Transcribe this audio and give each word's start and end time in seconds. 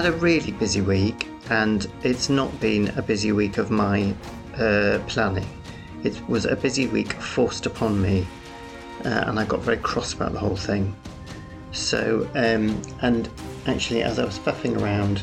Had 0.00 0.14
a 0.14 0.16
really 0.16 0.52
busy 0.52 0.80
week, 0.80 1.28
and 1.50 1.86
it's 2.02 2.30
not 2.30 2.58
been 2.58 2.88
a 2.96 3.02
busy 3.02 3.32
week 3.32 3.58
of 3.58 3.70
my 3.70 4.14
uh, 4.56 4.98
planning. 5.06 5.46
It 6.02 6.26
was 6.26 6.46
a 6.46 6.56
busy 6.56 6.86
week 6.86 7.12
forced 7.12 7.66
upon 7.66 8.00
me, 8.00 8.26
uh, 9.04 9.24
and 9.26 9.38
I 9.38 9.44
got 9.44 9.60
very 9.60 9.76
cross 9.76 10.14
about 10.14 10.32
the 10.32 10.38
whole 10.38 10.56
thing. 10.56 10.96
So, 11.72 12.26
um, 12.34 12.80
and 13.02 13.28
actually, 13.66 14.02
as 14.02 14.18
I 14.18 14.24
was 14.24 14.38
faffing 14.38 14.80
around 14.80 15.22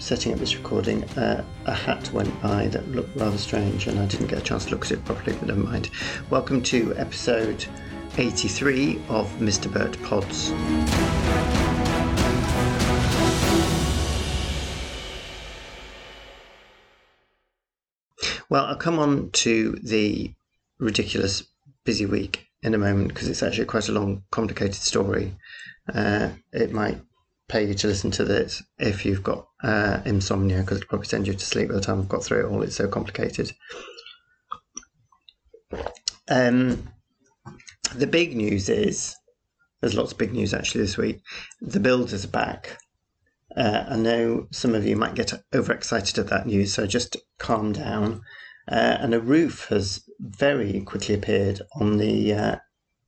setting 0.00 0.32
up 0.32 0.40
this 0.40 0.56
recording, 0.56 1.04
uh, 1.10 1.44
a 1.66 1.72
hat 1.72 2.10
went 2.12 2.42
by 2.42 2.66
that 2.66 2.88
looked 2.88 3.16
rather 3.16 3.38
strange, 3.38 3.86
and 3.86 4.00
I 4.00 4.06
didn't 4.06 4.26
get 4.26 4.38
a 4.38 4.42
chance 4.42 4.64
to 4.64 4.72
look 4.72 4.84
at 4.86 4.90
it 4.90 5.04
properly, 5.04 5.36
but 5.36 5.46
never 5.46 5.60
mind. 5.60 5.90
Welcome 6.28 6.60
to 6.64 6.92
episode 6.96 7.66
83 8.16 9.00
of 9.10 9.30
Mr. 9.38 9.72
Burt 9.72 9.96
Pods. 10.02 10.52
Well, 18.50 18.64
I'll 18.64 18.76
come 18.76 18.98
on 18.98 19.30
to 19.32 19.72
the 19.82 20.32
ridiculous 20.78 21.42
busy 21.84 22.06
week 22.06 22.46
in 22.62 22.74
a 22.74 22.78
moment 22.78 23.08
because 23.08 23.28
it's 23.28 23.42
actually 23.42 23.66
quite 23.66 23.88
a 23.88 23.92
long, 23.92 24.22
complicated 24.30 24.74
story. 24.74 25.36
Uh, 25.92 26.30
it 26.52 26.72
might 26.72 27.00
pay 27.48 27.66
you 27.66 27.74
to 27.74 27.86
listen 27.86 28.10
to 28.12 28.24
this 28.24 28.62
if 28.78 29.04
you've 29.04 29.22
got 29.22 29.48
uh, 29.62 30.00
insomnia 30.04 30.60
because 30.60 30.78
it'll 30.78 30.88
probably 30.88 31.06
send 31.06 31.26
you 31.26 31.34
to 31.34 31.44
sleep 31.44 31.68
by 31.68 31.74
the 31.74 31.80
time 31.80 32.00
I've 32.00 32.08
got 32.08 32.24
through 32.24 32.46
it 32.46 32.50
all. 32.50 32.62
It's 32.62 32.76
so 32.76 32.88
complicated. 32.88 33.52
Um, 36.30 36.90
the 37.94 38.06
big 38.06 38.36
news 38.36 38.68
is 38.68 39.14
there's 39.80 39.94
lots 39.94 40.12
of 40.12 40.18
big 40.18 40.32
news 40.32 40.52
actually 40.52 40.82
this 40.82 40.96
week. 40.96 41.20
The 41.60 41.80
builders 41.80 42.24
are 42.24 42.28
back. 42.28 42.78
Uh, 43.56 43.84
I 43.88 43.96
know 43.96 44.46
some 44.50 44.74
of 44.74 44.86
you 44.86 44.96
might 44.96 45.14
get 45.14 45.32
overexcited 45.54 46.18
at 46.18 46.28
that 46.28 46.46
news, 46.46 46.74
so 46.74 46.86
just 46.86 47.16
calm 47.38 47.72
down. 47.72 48.22
Uh, 48.70 48.98
and 49.00 49.14
a 49.14 49.20
roof 49.20 49.66
has 49.68 50.02
very 50.20 50.80
quickly 50.82 51.14
appeared 51.14 51.60
on 51.80 51.96
the 51.96 52.34
uh, 52.34 52.56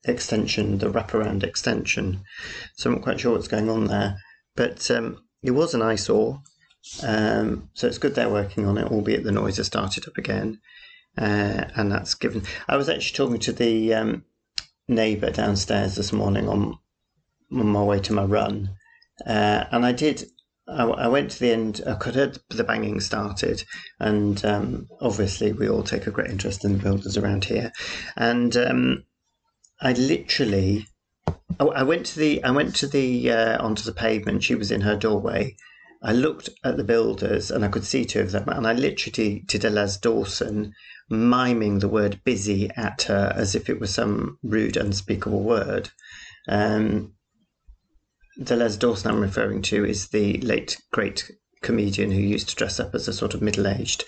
extension, 0.05 0.79
the 0.79 0.89
wraparound 0.89 1.43
extension. 1.43 2.21
So 2.75 2.89
I'm 2.89 2.95
not 2.95 3.03
quite 3.03 3.19
sure 3.19 3.33
what's 3.33 3.47
going 3.47 3.69
on 3.69 3.85
there. 3.85 4.17
But 4.55 4.89
um, 4.91 5.23
it 5.43 5.51
was 5.51 5.73
an 5.73 5.81
eyesore. 5.81 6.41
Um, 7.03 7.69
so 7.73 7.87
it's 7.87 7.99
good 7.99 8.15
they're 8.15 8.29
working 8.29 8.65
on 8.65 8.77
it, 8.77 8.91
albeit 8.91 9.23
the 9.23 9.31
noise 9.31 9.57
has 9.57 9.67
started 9.67 10.07
up 10.07 10.17
again. 10.17 10.59
Uh, 11.17 11.65
and 11.75 11.91
that's 11.91 12.15
given. 12.15 12.43
I 12.67 12.77
was 12.77 12.89
actually 12.89 13.15
talking 13.15 13.39
to 13.41 13.51
the 13.51 13.93
um, 13.93 14.25
neighbour 14.87 15.29
downstairs 15.29 15.95
this 15.95 16.11
morning 16.11 16.47
on, 16.49 16.77
on 17.51 17.67
my 17.67 17.83
way 17.83 17.99
to 17.99 18.13
my 18.13 18.23
run. 18.23 18.71
Uh, 19.25 19.65
and 19.71 19.85
I 19.85 19.91
did 19.91 20.25
I, 20.67 20.83
I, 20.83 21.07
went 21.07 21.31
to 21.31 21.39
the 21.39 21.51
end. 21.51 21.81
I 21.85 21.95
could 21.95 22.15
have 22.15 22.37
the 22.49 22.63
banging 22.63 22.99
started, 22.99 23.63
and 23.99 24.43
um, 24.45 24.87
obviously 25.01 25.51
we 25.51 25.69
all 25.69 25.83
take 25.83 26.07
a 26.07 26.11
great 26.11 26.29
interest 26.29 26.63
in 26.63 26.73
the 26.73 26.83
builders 26.83 27.17
around 27.17 27.45
here. 27.45 27.71
And 28.15 28.55
um, 28.55 29.03
I 29.81 29.93
literally, 29.93 30.87
I, 31.59 31.65
I, 31.65 31.83
went 31.83 32.05
to 32.07 32.19
the, 32.19 32.43
I 32.43 32.51
went 32.51 32.75
to 32.77 32.87
the 32.87 33.31
uh, 33.31 33.63
onto 33.63 33.83
the 33.83 33.91
pavement. 33.91 34.43
She 34.43 34.55
was 34.55 34.71
in 34.71 34.81
her 34.81 34.95
doorway. 34.95 35.55
I 36.03 36.13
looked 36.13 36.49
at 36.63 36.77
the 36.77 36.83
builders, 36.83 37.51
and 37.51 37.65
I 37.65 37.67
could 37.67 37.85
see 37.85 38.05
two 38.05 38.21
of 38.21 38.31
them. 38.31 38.47
And 38.47 38.67
I 38.67 38.73
literally 38.73 39.43
did 39.47 39.65
a 39.65 39.69
Les 39.69 39.97
Dawson, 39.97 40.73
miming 41.09 41.79
the 41.79 41.89
word 41.89 42.21
"busy" 42.23 42.69
at 42.75 43.03
her 43.03 43.33
as 43.35 43.55
if 43.55 43.69
it 43.69 43.79
was 43.79 43.93
some 43.93 44.37
rude, 44.43 44.77
unspeakable 44.77 45.43
word. 45.43 45.89
Um, 46.47 47.13
the 48.45 48.55
Les 48.55 48.75
Dawson 48.75 49.11
I'm 49.11 49.21
referring 49.21 49.61
to 49.63 49.85
is 49.85 50.07
the 50.07 50.37
late 50.39 50.81
great 50.91 51.31
comedian 51.61 52.11
who 52.11 52.19
used 52.19 52.49
to 52.49 52.55
dress 52.55 52.79
up 52.79 52.95
as 52.95 53.07
a 53.07 53.13
sort 53.13 53.33
of 53.35 53.41
middle-aged 53.41 54.03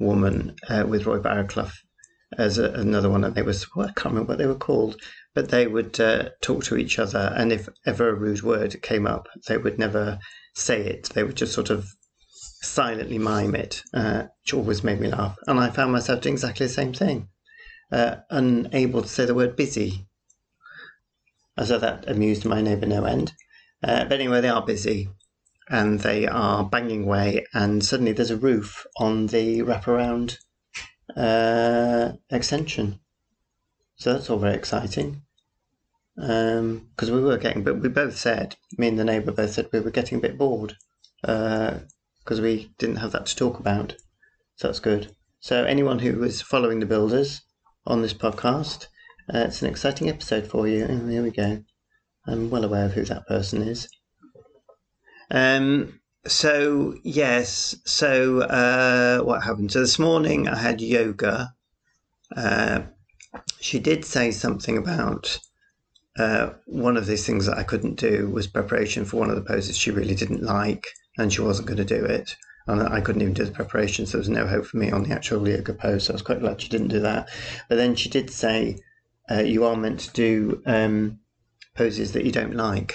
woman 0.00 0.56
uh, 0.68 0.84
with 0.88 1.06
Roy 1.06 1.18
Barraclough 1.18 1.72
as 2.36 2.58
a, 2.58 2.72
another 2.72 3.08
one. 3.08 3.22
And 3.22 3.34
they 3.34 3.42
was 3.42 3.66
well, 3.74 3.88
I 3.88 3.92
can't 3.92 4.14
remember 4.14 4.32
what 4.32 4.38
they 4.38 4.46
were 4.46 4.56
called, 4.56 5.00
but 5.34 5.50
they 5.50 5.66
would 5.66 6.00
uh, 6.00 6.30
talk 6.40 6.64
to 6.64 6.76
each 6.76 6.98
other, 6.98 7.32
and 7.36 7.52
if 7.52 7.68
ever 7.86 8.08
a 8.08 8.14
rude 8.14 8.42
word 8.42 8.82
came 8.82 9.06
up, 9.06 9.28
they 9.46 9.56
would 9.56 9.78
never 9.78 10.18
say 10.54 10.80
it. 10.80 11.10
They 11.10 11.22
would 11.22 11.36
just 11.36 11.54
sort 11.54 11.70
of 11.70 11.86
silently 12.62 13.18
mime 13.18 13.54
it, 13.54 13.82
uh, 13.94 14.24
which 14.42 14.54
always 14.54 14.82
made 14.82 15.00
me 15.00 15.08
laugh. 15.08 15.36
And 15.46 15.60
I 15.60 15.70
found 15.70 15.92
myself 15.92 16.22
doing 16.22 16.34
exactly 16.34 16.66
the 16.66 16.72
same 16.72 16.92
thing, 16.92 17.28
uh, 17.92 18.16
unable 18.30 19.02
to 19.02 19.08
say 19.08 19.26
the 19.26 19.34
word 19.34 19.54
busy. 19.54 20.06
As 21.56 21.68
though 21.68 21.78
that 21.78 22.10
amused 22.10 22.44
my 22.44 22.60
neighbour 22.60 22.86
no 22.86 23.04
end. 23.04 23.32
Uh, 23.82 24.04
but 24.04 24.14
anyway, 24.14 24.40
they 24.40 24.48
are 24.48 24.64
busy 24.64 25.08
and 25.68 26.00
they 26.00 26.26
are 26.26 26.64
banging 26.64 27.04
away, 27.04 27.44
and 27.52 27.84
suddenly 27.84 28.12
there's 28.12 28.30
a 28.30 28.36
roof 28.36 28.86
on 28.98 29.26
the 29.26 29.60
wraparound 29.62 30.38
uh, 31.16 32.12
extension. 32.30 33.00
So 33.96 34.12
that's 34.12 34.30
all 34.30 34.38
very 34.38 34.54
exciting. 34.54 35.22
Because 36.14 37.10
um, 37.10 37.14
we 37.14 37.20
were 37.20 37.36
getting, 37.36 37.62
but 37.64 37.80
we 37.80 37.88
both 37.88 38.16
said, 38.16 38.56
me 38.78 38.88
and 38.88 38.98
the 38.98 39.04
neighbour 39.04 39.32
both 39.32 39.52
said 39.52 39.68
we 39.72 39.80
were 39.80 39.90
getting 39.90 40.18
a 40.18 40.22
bit 40.22 40.38
bored 40.38 40.76
because 41.20 42.38
uh, 42.38 42.42
we 42.42 42.70
didn't 42.78 42.96
have 42.96 43.12
that 43.12 43.26
to 43.26 43.36
talk 43.36 43.58
about. 43.58 43.96
So 44.54 44.68
that's 44.68 44.80
good. 44.80 45.14
So 45.40 45.64
anyone 45.64 45.98
who 45.98 46.22
is 46.22 46.40
following 46.40 46.80
the 46.80 46.86
builders 46.86 47.42
on 47.86 48.02
this 48.02 48.14
podcast, 48.14 48.86
uh, 49.32 49.40
it's 49.40 49.62
an 49.62 49.68
exciting 49.68 50.08
episode 50.08 50.46
for 50.46 50.66
you. 50.66 50.84
And 50.84 51.10
here 51.10 51.22
we 51.22 51.30
go. 51.30 51.62
I'm 52.26 52.50
well 52.50 52.64
aware 52.64 52.86
of 52.86 52.92
who 52.92 53.04
that 53.04 53.26
person 53.26 53.62
is. 53.62 53.88
Um, 55.30 56.00
so 56.26 56.94
yes, 57.02 57.76
so 57.84 58.40
uh, 58.40 59.20
what 59.20 59.42
happened? 59.44 59.72
So 59.72 59.80
this 59.80 59.98
morning 59.98 60.48
I 60.48 60.56
had 60.56 60.80
yoga. 60.80 61.52
Uh, 62.36 62.82
she 63.60 63.78
did 63.78 64.04
say 64.04 64.30
something 64.30 64.76
about 64.76 65.38
uh, 66.18 66.50
one 66.66 66.96
of 66.96 67.06
these 67.06 67.26
things 67.26 67.46
that 67.46 67.58
I 67.58 67.62
couldn't 67.62 67.96
do 67.96 68.30
was 68.30 68.46
preparation 68.46 69.04
for 69.04 69.18
one 69.18 69.30
of 69.30 69.36
the 69.36 69.42
poses 69.42 69.76
she 69.76 69.90
really 69.90 70.14
didn't 70.14 70.42
like, 70.42 70.86
and 71.18 71.32
she 71.32 71.42
wasn't 71.42 71.68
going 71.68 71.78
to 71.78 71.84
do 71.84 72.04
it. 72.04 72.36
And 72.66 72.82
I 72.82 73.00
couldn't 73.00 73.22
even 73.22 73.34
do 73.34 73.44
the 73.44 73.52
preparation, 73.52 74.06
so 74.06 74.12
there 74.12 74.20
was 74.20 74.28
no 74.28 74.46
hope 74.46 74.66
for 74.66 74.78
me 74.78 74.90
on 74.90 75.04
the 75.04 75.14
actual 75.14 75.48
yoga 75.48 75.74
pose. 75.74 76.04
So 76.04 76.12
I 76.12 76.14
was 76.14 76.22
quite 76.22 76.40
glad 76.40 76.60
she 76.60 76.68
didn't 76.68 76.88
do 76.88 77.00
that. 77.00 77.28
But 77.68 77.76
then 77.76 77.94
she 77.94 78.08
did 78.08 78.30
say, 78.30 78.78
uh, 79.30 79.42
"You 79.42 79.64
are 79.64 79.76
meant 79.76 80.00
to 80.00 80.12
do." 80.12 80.62
Um, 80.66 81.20
poses 81.76 82.12
that 82.12 82.24
you 82.24 82.32
don't 82.32 82.54
like. 82.54 82.94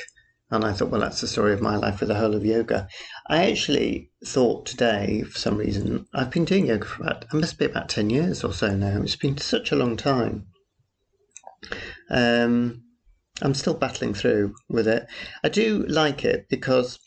And 0.49 0.65
I 0.65 0.73
thought, 0.73 0.89
well, 0.89 0.99
that's 0.99 1.21
the 1.21 1.27
story 1.27 1.53
of 1.53 1.61
my 1.61 1.77
life 1.77 2.01
with 2.01 2.09
the 2.09 2.15
whole 2.15 2.35
of 2.35 2.45
yoga. 2.45 2.89
I 3.29 3.49
actually 3.49 4.11
thought 4.25 4.65
today, 4.65 5.23
for 5.23 5.37
some 5.37 5.57
reason, 5.57 6.05
I've 6.13 6.29
been 6.29 6.43
doing 6.43 6.67
yoga 6.67 6.85
for 6.85 7.03
about, 7.03 7.23
it 7.23 7.33
must 7.33 7.57
be 7.57 7.65
about 7.65 7.87
10 7.87 8.09
years 8.09 8.43
or 8.43 8.51
so 8.51 8.75
now. 8.75 9.01
It's 9.01 9.15
been 9.15 9.37
such 9.37 9.71
a 9.71 9.77
long 9.77 9.95
time. 9.95 10.47
Um, 12.09 12.83
I'm 13.41 13.53
still 13.53 13.73
battling 13.73 14.13
through 14.13 14.55
with 14.67 14.89
it. 14.89 15.07
I 15.41 15.47
do 15.47 15.85
like 15.87 16.25
it 16.25 16.47
because 16.49 16.99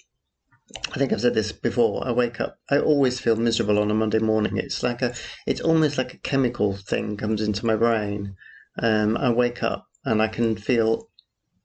I 0.93 0.99
think 0.99 1.13
I've 1.13 1.21
said 1.21 1.35
this 1.35 1.53
before. 1.53 2.07
I 2.07 2.13
wake 2.13 2.41
up, 2.41 2.57
I 2.71 2.79
always 2.79 3.21
feel 3.21 3.37
miserable 3.37 3.79
on 3.79 3.91
a 3.91 3.95
Monday 3.95 4.21
morning. 4.21 4.57
It's 4.57 4.83
like 4.83 5.03
a, 5.03 5.15
it's 5.47 5.61
almost 5.61 5.99
like 5.99 6.15
a 6.15 6.19
chemical 6.19 6.75
thing 6.75 7.19
comes 7.19 7.43
into 7.43 7.67
my 7.67 7.77
brain. 7.77 8.37
Um, 8.83 9.19
I 9.19 9.31
wake 9.31 9.63
up 9.63 9.87
and 10.05 10.23
I 10.23 10.29
can 10.29 10.57
feel 10.57 11.11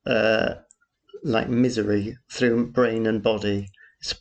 uh, 0.05 0.55
like 1.23 1.49
misery 1.49 2.17
through 2.29 2.67
brain 2.67 3.05
and 3.05 3.21
body. 3.21 3.69
It's 4.01 4.13
a 4.13 4.17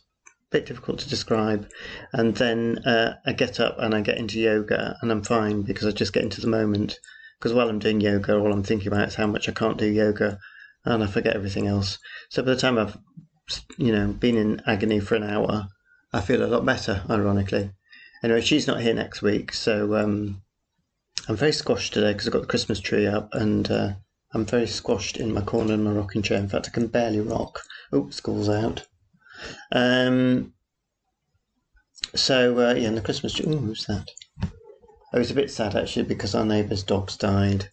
bit 0.51 0.65
difficult 0.65 0.99
to 0.99 1.09
describe. 1.09 1.69
And 2.13 2.35
then 2.35 2.79
uh, 2.79 3.15
I 3.25 3.33
get 3.33 3.59
up 3.59 3.77
and 3.79 3.93
I 3.95 4.01
get 4.01 4.17
into 4.17 4.39
yoga 4.39 4.97
and 5.01 5.11
I'm 5.11 5.23
fine 5.23 5.61
because 5.61 5.87
I 5.87 5.91
just 5.91 6.13
get 6.13 6.23
into 6.23 6.41
the 6.41 6.47
moment. 6.47 6.99
Because 7.37 7.53
while 7.53 7.69
I'm 7.69 7.79
doing 7.79 8.01
yoga, 8.01 8.37
all 8.37 8.51
I'm 8.51 8.63
thinking 8.63 8.89
about 8.89 9.07
is 9.07 9.15
how 9.15 9.27
much 9.27 9.47
I 9.47 9.53
can't 9.53 9.77
do 9.77 9.87
yoga 9.87 10.39
and 10.85 11.03
I 11.03 11.07
forget 11.07 11.35
everything 11.35 11.67
else. 11.67 11.97
So 12.29 12.43
by 12.43 12.51
the 12.51 12.57
time 12.57 12.77
I've, 12.77 12.97
you 13.77 13.91
know, 13.91 14.07
been 14.07 14.37
in 14.37 14.61
agony 14.65 14.99
for 14.99 15.15
an 15.15 15.23
hour, 15.23 15.67
I 16.11 16.21
feel 16.21 16.43
a 16.43 16.47
lot 16.47 16.65
better, 16.65 17.03
ironically. 17.09 17.71
Anyway, 18.23 18.41
she's 18.41 18.67
not 18.67 18.81
here 18.81 18.93
next 18.93 19.21
week, 19.21 19.53
so 19.53 19.95
um, 19.95 20.41
I'm 21.27 21.37
very 21.37 21.51
squashed 21.53 21.93
today 21.93 22.11
because 22.11 22.27
I've 22.27 22.33
got 22.33 22.41
the 22.41 22.47
Christmas 22.47 22.79
tree 22.79 23.07
up 23.07 23.29
and 23.33 23.69
uh, 23.69 23.93
I'm 24.33 24.45
very 24.45 24.67
squashed 24.67 25.17
in 25.17 25.33
my 25.33 25.41
corner 25.41 25.73
in 25.73 25.83
my 25.83 25.91
rocking 25.91 26.21
chair. 26.21 26.37
In 26.37 26.49
fact, 26.49 26.67
I 26.67 26.71
can 26.71 26.87
barely 26.87 27.19
rock. 27.19 27.61
Oh, 27.91 28.09
school's 28.09 28.49
out. 28.49 28.85
Um, 29.71 30.53
so, 32.15 32.59
uh, 32.59 32.73
yeah, 32.73 32.89
and 32.89 32.97
the 32.97 33.01
Christmas 33.01 33.33
tree. 33.33 33.45
Oh, 33.47 33.57
who's 33.57 33.85
that? 33.85 34.07
I 35.11 35.17
was 35.17 35.31
a 35.31 35.35
bit 35.35 35.49
sad 35.49 35.75
actually 35.75 36.05
because 36.05 36.35
our 36.35 36.45
neighbour's 36.45 36.83
dogs 36.83 37.17
died. 37.17 37.69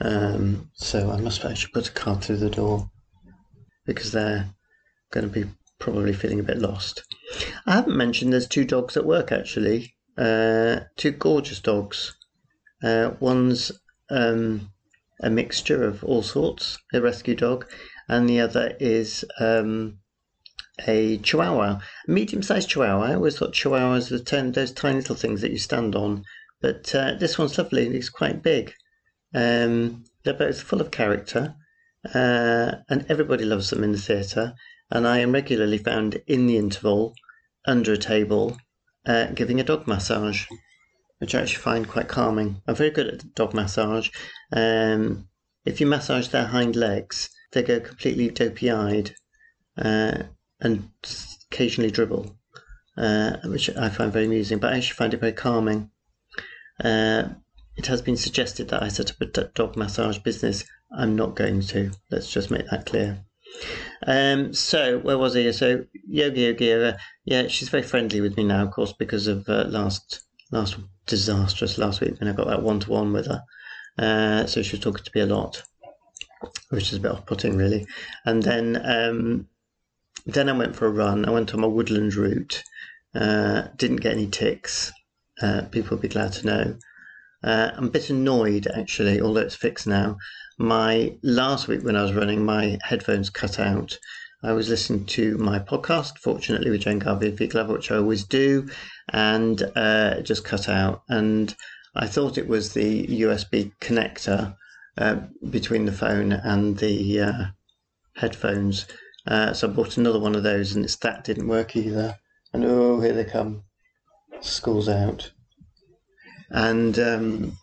Um, 0.00 0.70
so 0.74 1.10
I 1.10 1.20
must 1.20 1.44
actually 1.44 1.72
put 1.72 1.88
a 1.88 1.92
card 1.92 2.22
through 2.22 2.38
the 2.38 2.50
door 2.50 2.90
because 3.84 4.12
they're 4.12 4.48
going 5.10 5.30
to 5.30 5.32
be 5.32 5.50
probably 5.78 6.12
feeling 6.12 6.40
a 6.40 6.44
bit 6.44 6.58
lost. 6.58 7.04
I 7.66 7.74
haven't 7.74 7.96
mentioned 7.96 8.32
there's 8.32 8.48
two 8.48 8.64
dogs 8.64 8.96
at 8.96 9.04
work 9.04 9.32
actually. 9.32 9.94
Uh, 10.16 10.80
two 10.96 11.12
gorgeous 11.12 11.60
dogs. 11.60 12.14
Uh, 12.82 13.12
one's 13.20 13.72
um, 14.10 14.70
a 15.20 15.30
mixture 15.30 15.84
of 15.84 16.04
all 16.04 16.22
sorts, 16.22 16.78
a 16.92 17.00
rescue 17.00 17.34
dog, 17.34 17.66
and 18.08 18.28
the 18.28 18.40
other 18.40 18.76
is 18.80 19.24
um, 19.40 19.98
a 20.86 21.18
chihuahua, 21.18 21.80
a 22.06 22.10
medium-sized 22.10 22.68
chihuahua. 22.68 23.06
I 23.06 23.14
always 23.14 23.38
thought 23.38 23.54
chihuahuas 23.54 24.10
were 24.10 24.18
ten, 24.18 24.52
those 24.52 24.72
tiny 24.72 24.96
little 24.96 25.16
things 25.16 25.40
that 25.40 25.50
you 25.50 25.58
stand 25.58 25.96
on, 25.96 26.24
but 26.60 26.94
uh, 26.94 27.14
this 27.14 27.38
one's 27.38 27.58
lovely. 27.58 27.86
It's 27.86 28.10
quite 28.10 28.42
big. 28.42 28.72
Um, 29.34 30.04
they're 30.24 30.34
both 30.34 30.62
full 30.62 30.80
of 30.80 30.90
character, 30.90 31.54
uh, 32.14 32.72
and 32.88 33.06
everybody 33.08 33.44
loves 33.44 33.70
them 33.70 33.84
in 33.84 33.92
the 33.92 33.98
theatre. 33.98 34.54
And 34.90 35.06
I 35.06 35.18
am 35.18 35.32
regularly 35.32 35.76
found 35.76 36.22
in 36.26 36.46
the 36.46 36.56
interval 36.56 37.12
under 37.66 37.92
a 37.92 37.98
table 37.98 38.56
uh, 39.04 39.26
giving 39.26 39.60
a 39.60 39.64
dog 39.64 39.86
massage, 39.86 40.46
which 41.18 41.34
I 41.34 41.40
actually 41.40 41.62
find 41.62 41.88
quite 41.88 42.08
calming. 42.08 42.62
I'm 42.66 42.74
very 42.74 42.90
good 42.90 43.08
at 43.08 43.34
dog 43.34 43.54
massage. 43.54 44.10
Um, 44.52 45.28
if 45.64 45.80
you 45.80 45.86
massage 45.86 46.28
their 46.28 46.46
hind 46.46 46.76
legs, 46.76 47.30
they 47.52 47.62
go 47.62 47.80
completely 47.80 48.30
dopey 48.30 48.70
eyed 48.70 49.14
uh, 49.76 50.22
and 50.60 50.90
occasionally 51.50 51.90
dribble, 51.90 52.36
uh, 52.96 53.36
which 53.44 53.74
I 53.76 53.88
find 53.88 54.12
very 54.12 54.26
amusing, 54.26 54.58
but 54.58 54.72
I 54.72 54.76
actually 54.76 54.94
find 54.94 55.14
it 55.14 55.20
very 55.20 55.32
calming. 55.32 55.90
Uh, 56.82 57.28
it 57.76 57.86
has 57.86 58.02
been 58.02 58.16
suggested 58.16 58.68
that 58.68 58.82
I 58.82 58.88
set 58.88 59.10
up 59.10 59.20
a 59.20 59.26
dog 59.26 59.76
massage 59.76 60.18
business. 60.18 60.64
I'm 60.96 61.16
not 61.16 61.36
going 61.36 61.60
to. 61.62 61.92
Let's 62.10 62.30
just 62.30 62.50
make 62.50 62.68
that 62.70 62.86
clear. 62.86 63.24
Um, 64.06 64.52
so 64.52 64.98
where 64.98 65.18
was 65.18 65.36
I? 65.36 65.50
So 65.50 65.84
Yogi 66.06 66.52
Yogira, 66.52 66.98
yeah, 67.24 67.48
she's 67.48 67.68
very 67.68 67.82
friendly 67.82 68.20
with 68.20 68.36
me 68.36 68.44
now, 68.44 68.64
of 68.64 68.72
course, 68.72 68.92
because 68.92 69.26
of 69.26 69.48
uh, 69.48 69.64
last 69.68 70.27
last 70.50 70.76
disastrous 71.06 71.78
last 71.78 72.00
week 72.00 72.18
when 72.18 72.28
I 72.28 72.32
got 72.32 72.46
that 72.48 72.62
one 72.62 72.80
to 72.80 72.90
one 72.90 73.12
with 73.12 73.26
her. 73.26 73.42
Uh, 73.98 74.46
so 74.46 74.62
she 74.62 74.76
was 74.76 74.80
talking 74.80 75.04
to 75.04 75.10
me 75.14 75.22
a 75.22 75.26
lot, 75.26 75.62
which 76.70 76.92
is 76.92 76.98
a 76.98 77.00
bit 77.00 77.10
off 77.10 77.26
putting, 77.26 77.56
really. 77.56 77.86
And 78.24 78.42
then 78.42 78.80
um, 78.84 79.48
then 80.26 80.48
I 80.48 80.52
went 80.52 80.76
for 80.76 80.86
a 80.86 80.90
run. 80.90 81.24
I 81.24 81.30
went 81.30 81.54
on 81.54 81.60
my 81.60 81.66
woodland 81.66 82.14
route. 82.14 82.62
Uh, 83.14 83.62
didn't 83.76 83.96
get 83.96 84.12
any 84.12 84.26
ticks. 84.26 84.92
Uh, 85.40 85.62
people 85.70 85.96
will 85.96 86.02
be 86.02 86.08
glad 86.08 86.32
to 86.34 86.46
know. 86.46 86.78
Uh, 87.42 87.70
I'm 87.74 87.86
a 87.86 87.90
bit 87.90 88.10
annoyed 88.10 88.66
actually, 88.66 89.20
although 89.20 89.40
it's 89.40 89.54
fixed 89.54 89.86
now. 89.86 90.16
My 90.58 91.16
last 91.22 91.68
week 91.68 91.82
when 91.82 91.96
I 91.96 92.02
was 92.02 92.12
running, 92.12 92.44
my 92.44 92.78
headphones 92.82 93.30
cut 93.30 93.58
out. 93.60 93.98
I 94.42 94.52
was 94.52 94.68
listening 94.68 95.06
to 95.06 95.38
my 95.38 95.58
podcast, 95.58 96.18
fortunately 96.18 96.70
with 96.70 96.82
Jane 96.82 96.98
Garvey 96.98 97.28
and 97.28 97.38
Vic 97.38 97.54
which 97.54 97.90
I 97.90 97.96
always 97.96 98.24
do, 98.24 98.68
and 99.10 99.62
uh, 99.76 100.20
just 100.22 100.44
cut 100.44 100.68
out. 100.68 101.02
And 101.08 101.54
I 101.94 102.06
thought 102.06 102.38
it 102.38 102.48
was 102.48 102.72
the 102.72 103.06
USB 103.06 103.72
connector 103.80 104.56
uh, 104.96 105.16
between 105.50 105.84
the 105.84 105.92
phone 105.92 106.32
and 106.32 106.78
the 106.78 107.20
uh, 107.20 107.44
headphones. 108.16 108.86
Uh, 109.26 109.52
so 109.52 109.68
I 109.68 109.72
bought 109.72 109.96
another 109.96 110.20
one 110.20 110.34
of 110.34 110.42
those, 110.42 110.74
and 110.74 110.84
it's 110.84 110.96
that 110.96 111.24
didn't 111.24 111.48
work 111.48 111.76
either. 111.76 112.18
And 112.52 112.64
oh, 112.64 113.00
here 113.00 113.12
they 113.12 113.24
come. 113.24 113.64
School's 114.40 114.88
out 114.88 115.30
and 116.50 116.98
um, 116.98 117.58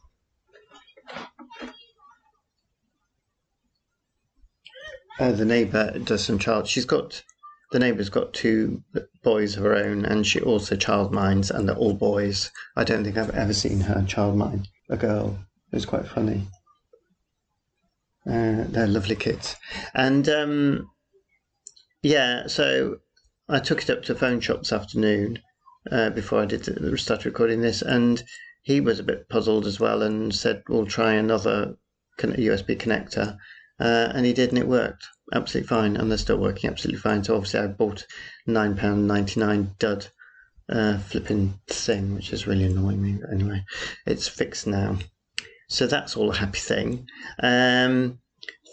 uh, 5.19 5.31
the 5.31 5.45
neighbour 5.45 5.97
does 5.99 6.23
some 6.23 6.39
child. 6.39 6.67
She's 6.67 6.85
got 6.85 7.23
the 7.75 7.79
neighbour's 7.79 8.07
got 8.07 8.33
two 8.33 8.81
boys 9.21 9.57
of 9.57 9.63
her 9.63 9.75
own, 9.75 10.05
and 10.05 10.25
she 10.25 10.39
also 10.39 10.77
child 10.77 11.11
minds, 11.11 11.51
and 11.51 11.67
they're 11.67 11.75
all 11.75 11.93
boys. 11.93 12.49
I 12.77 12.85
don't 12.85 13.03
think 13.03 13.17
I've 13.17 13.35
ever 13.35 13.51
seen 13.51 13.81
her 13.81 14.01
child 14.07 14.37
mind 14.37 14.69
a 14.89 14.95
girl. 14.95 15.37
It's 15.73 15.83
quite 15.83 16.07
funny. 16.07 16.47
Uh, 18.25 18.63
they're 18.69 18.87
lovely 18.87 19.17
kids, 19.17 19.57
and 19.93 20.29
um, 20.29 20.89
yeah. 22.01 22.47
So 22.47 22.99
I 23.49 23.59
took 23.59 23.81
it 23.81 23.89
up 23.89 24.03
to 24.03 24.15
phone 24.15 24.39
shop 24.39 24.59
this 24.59 24.71
afternoon 24.71 25.39
uh, 25.91 26.11
before 26.11 26.41
I 26.41 26.45
did 26.45 26.97
start 26.97 27.25
recording 27.25 27.59
this, 27.59 27.81
and 27.81 28.23
he 28.63 28.79
was 28.79 29.01
a 29.01 29.09
bit 29.11 29.27
puzzled 29.27 29.67
as 29.67 29.81
well 29.81 30.01
and 30.01 30.33
said, 30.33 30.63
"We'll 30.69 30.85
try 30.85 31.15
another 31.15 31.75
USB 32.21 32.77
connector," 32.77 33.37
uh, 33.79 34.11
and 34.13 34.25
he 34.25 34.33
did, 34.33 34.49
and 34.49 34.57
it 34.57 34.67
worked 34.67 35.05
absolutely 35.33 35.67
fine, 35.67 35.97
and 35.97 36.09
they're 36.09 36.17
still 36.17 36.37
working 36.37 36.69
absolutely 36.69 36.99
fine. 36.99 37.23
So 37.23 37.35
obviously, 37.35 37.59
I 37.59 37.67
bought 37.67 38.05
nine 38.47 38.75
pound 38.75 39.07
ninety 39.07 39.39
nine 39.39 39.71
dud 39.79 40.07
uh, 40.69 40.97
flipping 40.99 41.59
thing, 41.67 42.15
which 42.15 42.33
is 42.33 42.47
really 42.47 42.65
annoying 42.65 43.01
me. 43.01 43.17
But 43.21 43.31
anyway, 43.31 43.63
it's 44.05 44.27
fixed 44.27 44.67
now, 44.67 44.97
so 45.67 45.87
that's 45.87 46.15
all 46.15 46.31
a 46.31 46.35
happy 46.35 46.59
thing. 46.59 47.07
Um, 47.41 48.19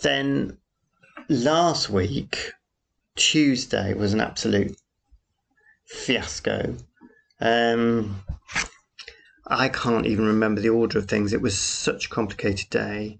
then 0.02 0.58
last 1.28 1.90
week, 1.90 2.52
Tuesday 3.16 3.94
was 3.94 4.12
an 4.12 4.20
absolute 4.20 4.76
fiasco. 5.86 6.76
Um, 7.40 8.22
I 9.46 9.68
can't 9.68 10.06
even 10.06 10.26
remember 10.26 10.60
the 10.60 10.70
order 10.70 10.98
of 10.98 11.06
things. 11.06 11.32
It 11.32 11.42
was 11.42 11.58
such 11.58 12.06
a 12.06 12.08
complicated 12.08 12.70
day. 12.70 13.18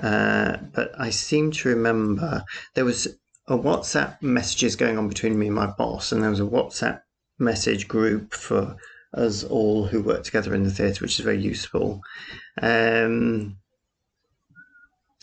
Uh, 0.00 0.56
but 0.74 0.92
I 0.98 1.10
seem 1.10 1.50
to 1.52 1.68
remember 1.68 2.44
there 2.74 2.84
was 2.84 3.06
a 3.48 3.56
WhatsApp 3.56 4.20
messages 4.22 4.76
going 4.76 4.98
on 4.98 5.08
between 5.08 5.38
me 5.38 5.46
and 5.46 5.56
my 5.56 5.66
boss, 5.66 6.12
and 6.12 6.22
there 6.22 6.30
was 6.30 6.40
a 6.40 6.44
WhatsApp 6.44 7.00
message 7.38 7.88
group 7.88 8.34
for 8.34 8.76
us 9.14 9.44
all 9.44 9.86
who 9.86 10.02
work 10.02 10.24
together 10.24 10.54
in 10.54 10.64
the 10.64 10.70
theatre, 10.70 11.02
which 11.02 11.18
is 11.18 11.24
very 11.24 11.40
useful. 11.40 12.02
Um, 12.60 13.56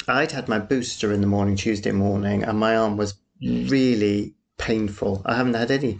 I'd 0.07 0.31
had 0.31 0.47
my 0.47 0.59
booster 0.59 1.11
in 1.11 1.21
the 1.21 1.27
morning, 1.27 1.55
Tuesday 1.55 1.91
morning, 1.91 2.43
and 2.43 2.59
my 2.59 2.75
arm 2.75 2.97
was 2.97 3.15
really 3.41 4.33
painful. 4.57 5.21
I 5.25 5.35
haven't 5.35 5.53
had 5.53 5.71
any 5.71 5.97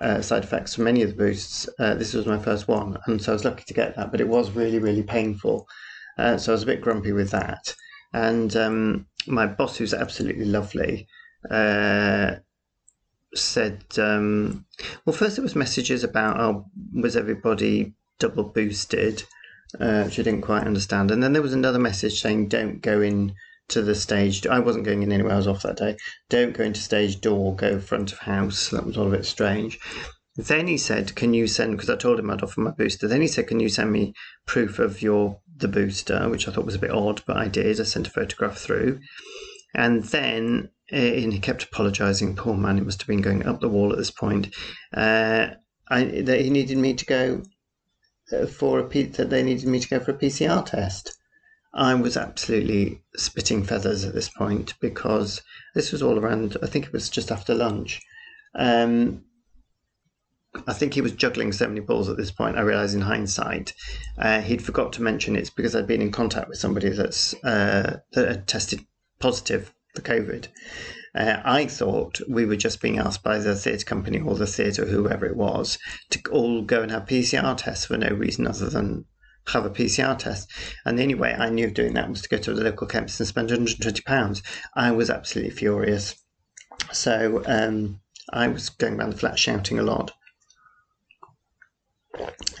uh, 0.00 0.20
side 0.20 0.44
effects 0.44 0.74
from 0.74 0.86
any 0.86 1.02
of 1.02 1.10
the 1.10 1.16
boosts. 1.16 1.68
Uh, 1.78 1.94
this 1.94 2.14
was 2.14 2.26
my 2.26 2.38
first 2.38 2.68
one, 2.68 2.98
and 3.06 3.20
so 3.20 3.32
I 3.32 3.34
was 3.34 3.44
lucky 3.44 3.64
to 3.66 3.74
get 3.74 3.96
that, 3.96 4.10
but 4.10 4.20
it 4.20 4.28
was 4.28 4.50
really, 4.50 4.78
really 4.78 5.02
painful. 5.02 5.66
Uh, 6.18 6.36
so 6.36 6.52
I 6.52 6.54
was 6.54 6.62
a 6.62 6.66
bit 6.66 6.80
grumpy 6.80 7.12
with 7.12 7.30
that. 7.30 7.74
And 8.14 8.54
um, 8.56 9.06
my 9.26 9.46
boss, 9.46 9.76
who's 9.76 9.92
absolutely 9.92 10.44
lovely, 10.44 11.08
uh, 11.50 12.36
said, 13.34 13.84
um, 13.98 14.64
well, 15.04 15.16
first 15.16 15.36
it 15.36 15.42
was 15.42 15.56
messages 15.56 16.04
about, 16.04 16.38
oh, 16.38 16.66
was 16.94 17.16
everybody 17.16 17.92
double 18.20 18.44
boosted, 18.44 19.24
uh, 19.80 20.04
which 20.04 20.20
I 20.20 20.22
didn't 20.22 20.42
quite 20.42 20.64
understand. 20.64 21.10
And 21.10 21.20
then 21.20 21.32
there 21.32 21.42
was 21.42 21.52
another 21.52 21.80
message 21.80 22.22
saying, 22.22 22.48
don't 22.48 22.80
go 22.80 23.02
in 23.02 23.34
to 23.68 23.82
the 23.82 23.96
stage. 23.96 24.46
I 24.46 24.60
wasn't 24.60 24.84
going 24.84 25.02
in 25.02 25.12
anywhere. 25.12 25.32
I 25.32 25.38
was 25.38 25.48
off 25.48 25.62
that 25.62 25.78
day. 25.78 25.96
Don't 26.30 26.56
go 26.56 26.62
into 26.62 26.80
stage 26.80 27.20
door. 27.20 27.56
Go 27.56 27.80
front 27.80 28.12
of 28.12 28.18
house. 28.18 28.70
That 28.70 28.86
was 28.86 28.96
all 28.96 29.08
a 29.08 29.16
bit 29.16 29.24
strange. 29.24 29.80
Then 30.36 30.66
he 30.66 30.76
said, 30.76 31.14
"Can 31.14 31.32
you 31.32 31.46
send?" 31.46 31.72
Because 31.72 31.88
I 31.88 31.96
told 31.96 32.18
him 32.18 32.28
I'd 32.28 32.42
offer 32.42 32.60
my 32.60 32.72
booster. 32.72 33.06
Then 33.06 33.20
he 33.20 33.28
said, 33.28 33.46
"Can 33.46 33.60
you 33.60 33.68
send 33.68 33.92
me 33.92 34.14
proof 34.46 34.80
of 34.80 35.00
your 35.00 35.40
the 35.56 35.68
booster?" 35.68 36.28
Which 36.28 36.48
I 36.48 36.52
thought 36.52 36.66
was 36.66 36.74
a 36.74 36.80
bit 36.80 36.90
odd, 36.90 37.22
but 37.26 37.36
I 37.36 37.48
did. 37.48 37.80
I 37.80 37.84
sent 37.84 38.08
a 38.08 38.10
photograph 38.10 38.58
through, 38.58 39.00
and 39.74 40.04
then 40.04 40.70
eh, 40.90 41.22
and 41.22 41.32
he 41.32 41.38
kept 41.38 41.64
apologising. 41.64 42.36
Poor 42.36 42.56
man, 42.56 42.78
it 42.78 42.84
must 42.84 43.00
have 43.00 43.08
been 43.08 43.22
going 43.22 43.46
up 43.46 43.60
the 43.60 43.68
wall 43.68 43.92
at 43.92 43.98
this 43.98 44.10
point. 44.10 44.54
Uh, 44.92 45.48
I 45.88 46.04
that 46.22 46.40
he 46.40 46.50
needed 46.50 46.78
me 46.78 46.94
to 46.94 47.04
go 47.04 47.42
uh, 48.32 48.46
for 48.46 48.80
a 48.80 49.02
that 49.02 49.30
they 49.30 49.42
needed 49.42 49.68
me 49.68 49.80
to 49.80 49.88
go 49.88 50.00
for 50.00 50.12
a 50.12 50.18
PCR 50.18 50.64
test. 50.64 51.16
I 51.74 51.94
was 51.94 52.16
absolutely 52.16 53.02
spitting 53.16 53.64
feathers 53.64 54.04
at 54.04 54.14
this 54.14 54.28
point 54.28 54.74
because 54.80 55.42
this 55.74 55.90
was 55.90 56.02
all 56.02 56.18
around, 56.18 56.56
I 56.62 56.66
think 56.66 56.86
it 56.86 56.92
was 56.92 57.10
just 57.10 57.32
after 57.32 57.52
lunch. 57.52 58.00
Um, 58.54 59.24
I 60.66 60.72
think 60.72 60.94
he 60.94 61.00
was 61.00 61.12
juggling 61.12 61.52
so 61.52 61.66
many 61.66 61.80
balls 61.80 62.08
at 62.08 62.16
this 62.16 62.30
point. 62.30 62.56
I 62.56 62.60
realise 62.60 62.94
in 62.94 63.00
hindsight, 63.00 63.74
uh, 64.18 64.40
he'd 64.40 64.64
forgot 64.64 64.92
to 64.94 65.02
mention 65.02 65.36
it's 65.36 65.50
because 65.50 65.74
I'd 65.74 65.86
been 65.86 66.02
in 66.02 66.12
contact 66.12 66.48
with 66.48 66.58
somebody 66.58 66.90
that's 66.90 67.34
uh, 67.44 67.98
that 68.12 68.28
had 68.28 68.46
tested 68.46 68.86
positive 69.18 69.74
for 69.94 70.02
COVID. 70.02 70.48
Uh, 71.14 71.40
I 71.44 71.66
thought 71.66 72.20
we 72.28 72.44
were 72.44 72.56
just 72.56 72.80
being 72.80 72.98
asked 72.98 73.22
by 73.22 73.38
the 73.38 73.54
theatre 73.54 73.84
company 73.84 74.20
or 74.20 74.34
the 74.34 74.46
theatre, 74.46 74.84
whoever 74.84 75.26
it 75.26 75.36
was, 75.36 75.78
to 76.10 76.20
all 76.30 76.62
go 76.62 76.82
and 76.82 76.90
have 76.90 77.06
PCR 77.06 77.56
tests 77.56 77.86
for 77.86 77.96
no 77.96 78.08
reason 78.08 78.46
other 78.46 78.68
than 78.68 79.04
have 79.48 79.64
a 79.64 79.70
PCR 79.70 80.18
test. 80.18 80.50
And 80.84 80.98
the 80.98 81.02
only 81.02 81.14
way 81.14 81.34
I 81.34 81.50
knew 81.50 81.66
of 81.66 81.74
doing 81.74 81.94
that 81.94 82.08
was 82.08 82.22
to 82.22 82.28
go 82.28 82.38
to 82.38 82.54
the 82.54 82.64
local 82.64 82.86
chemist 82.86 83.20
and 83.20 83.28
spend 83.28 83.50
£120. 83.50 84.42
I 84.74 84.90
was 84.90 85.10
absolutely 85.10 85.52
furious. 85.52 86.16
So 86.92 87.42
um, 87.46 88.00
I 88.32 88.48
was 88.48 88.70
going 88.70 88.98
around 88.98 89.10
the 89.10 89.18
flat 89.18 89.38
shouting 89.38 89.78
a 89.78 89.82
lot. 89.82 90.12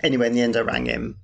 Anyway, 0.02 0.26
in 0.26 0.34
the 0.34 0.42
end, 0.42 0.56
I 0.56 0.60
rang 0.60 0.86
him, 0.86 1.18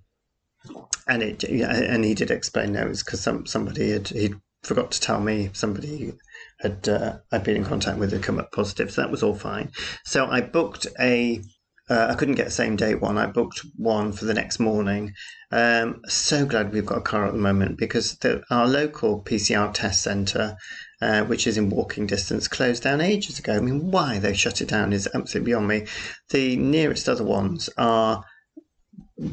and 1.06 1.22
it 1.22 1.42
and 1.44 2.04
he 2.04 2.14
did 2.14 2.30
explain 2.30 2.72
no, 2.72 2.82
it 2.82 2.88
was 2.88 3.02
because 3.02 3.20
some 3.20 3.46
somebody 3.46 3.90
had 3.90 4.08
he 4.08 4.34
forgot 4.62 4.90
to 4.92 5.00
tell 5.00 5.20
me 5.20 5.50
somebody 5.52 6.12
had 6.60 6.88
uh, 6.88 7.18
I'd 7.32 7.44
been 7.44 7.56
in 7.56 7.64
contact 7.64 7.99
with 7.99 8.12
had 8.12 8.22
come 8.22 8.38
up 8.38 8.52
positive, 8.52 8.90
so 8.90 9.02
that 9.02 9.10
was 9.10 9.22
all 9.22 9.34
fine. 9.34 9.70
So 10.04 10.26
I 10.26 10.40
booked 10.40 10.87
a 10.99 11.42
uh, 11.88 12.06
I 12.08 12.14
couldn't 12.14 12.37
get 12.37 12.52
same 12.52 12.76
date 12.76 13.00
one. 13.00 13.18
I 13.18 13.26
booked 13.26 13.64
one 13.76 14.12
for 14.12 14.25
the 14.25 14.34
next 14.34 14.60
morning. 14.60 15.12
Um, 15.50 16.02
so 16.06 16.46
glad 16.46 16.72
we've 16.72 16.87
got 16.87 16.99
a 16.99 17.02
car 17.02 17.26
at 17.26 17.32
the 17.32 17.38
moment 17.38 17.78
because 17.78 18.16
the, 18.18 18.44
our 18.49 18.68
local 18.68 19.25
PCR 19.25 19.75
test 19.75 20.02
centre 20.02 20.56
uh, 21.00 21.25
which 21.25 21.47
is 21.47 21.57
in 21.57 21.71
walking 21.71 22.07
distance, 22.07 22.49
closed 22.49 22.83
down 22.83 23.00
ages 23.00 23.38
ago. 23.38 23.54
I 23.54 23.61
mean, 23.61 23.90
why 23.90 24.19
they 24.19 24.35
shut 24.35 24.61
it 24.61 24.69
down 24.69 24.92
is 24.92 25.09
absolutely 25.14 25.50
beyond 25.50 25.69
me. 25.69 25.87
The 26.30 26.57
nearest 26.57 27.09
other 27.09 27.25
ones 27.25 27.71
are 27.78 28.25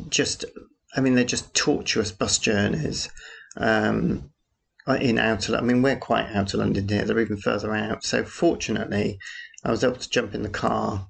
just, 0.10 0.46
I 0.96 1.02
mean, 1.02 1.16
they're 1.16 1.24
just 1.26 1.54
tortuous 1.54 2.12
bus 2.12 2.38
journeys. 2.38 3.10
Um, 3.58 4.32
in 5.02 5.18
outer, 5.18 5.58
I 5.58 5.62
mean, 5.62 5.82
we're 5.82 5.98
quite 5.98 6.28
out 6.34 6.54
of 6.54 6.62
London 6.62 6.88
here. 6.88 7.04
They're 7.04 7.20
even 7.20 7.38
further 7.38 7.76
out. 7.76 8.06
So 8.06 8.24
fortunately, 8.24 9.20
I 9.66 9.72
was 9.72 9.84
able 9.84 9.98
to 9.98 10.10
jump 10.10 10.34
in 10.34 10.44
the 10.44 10.50
car 10.50 11.08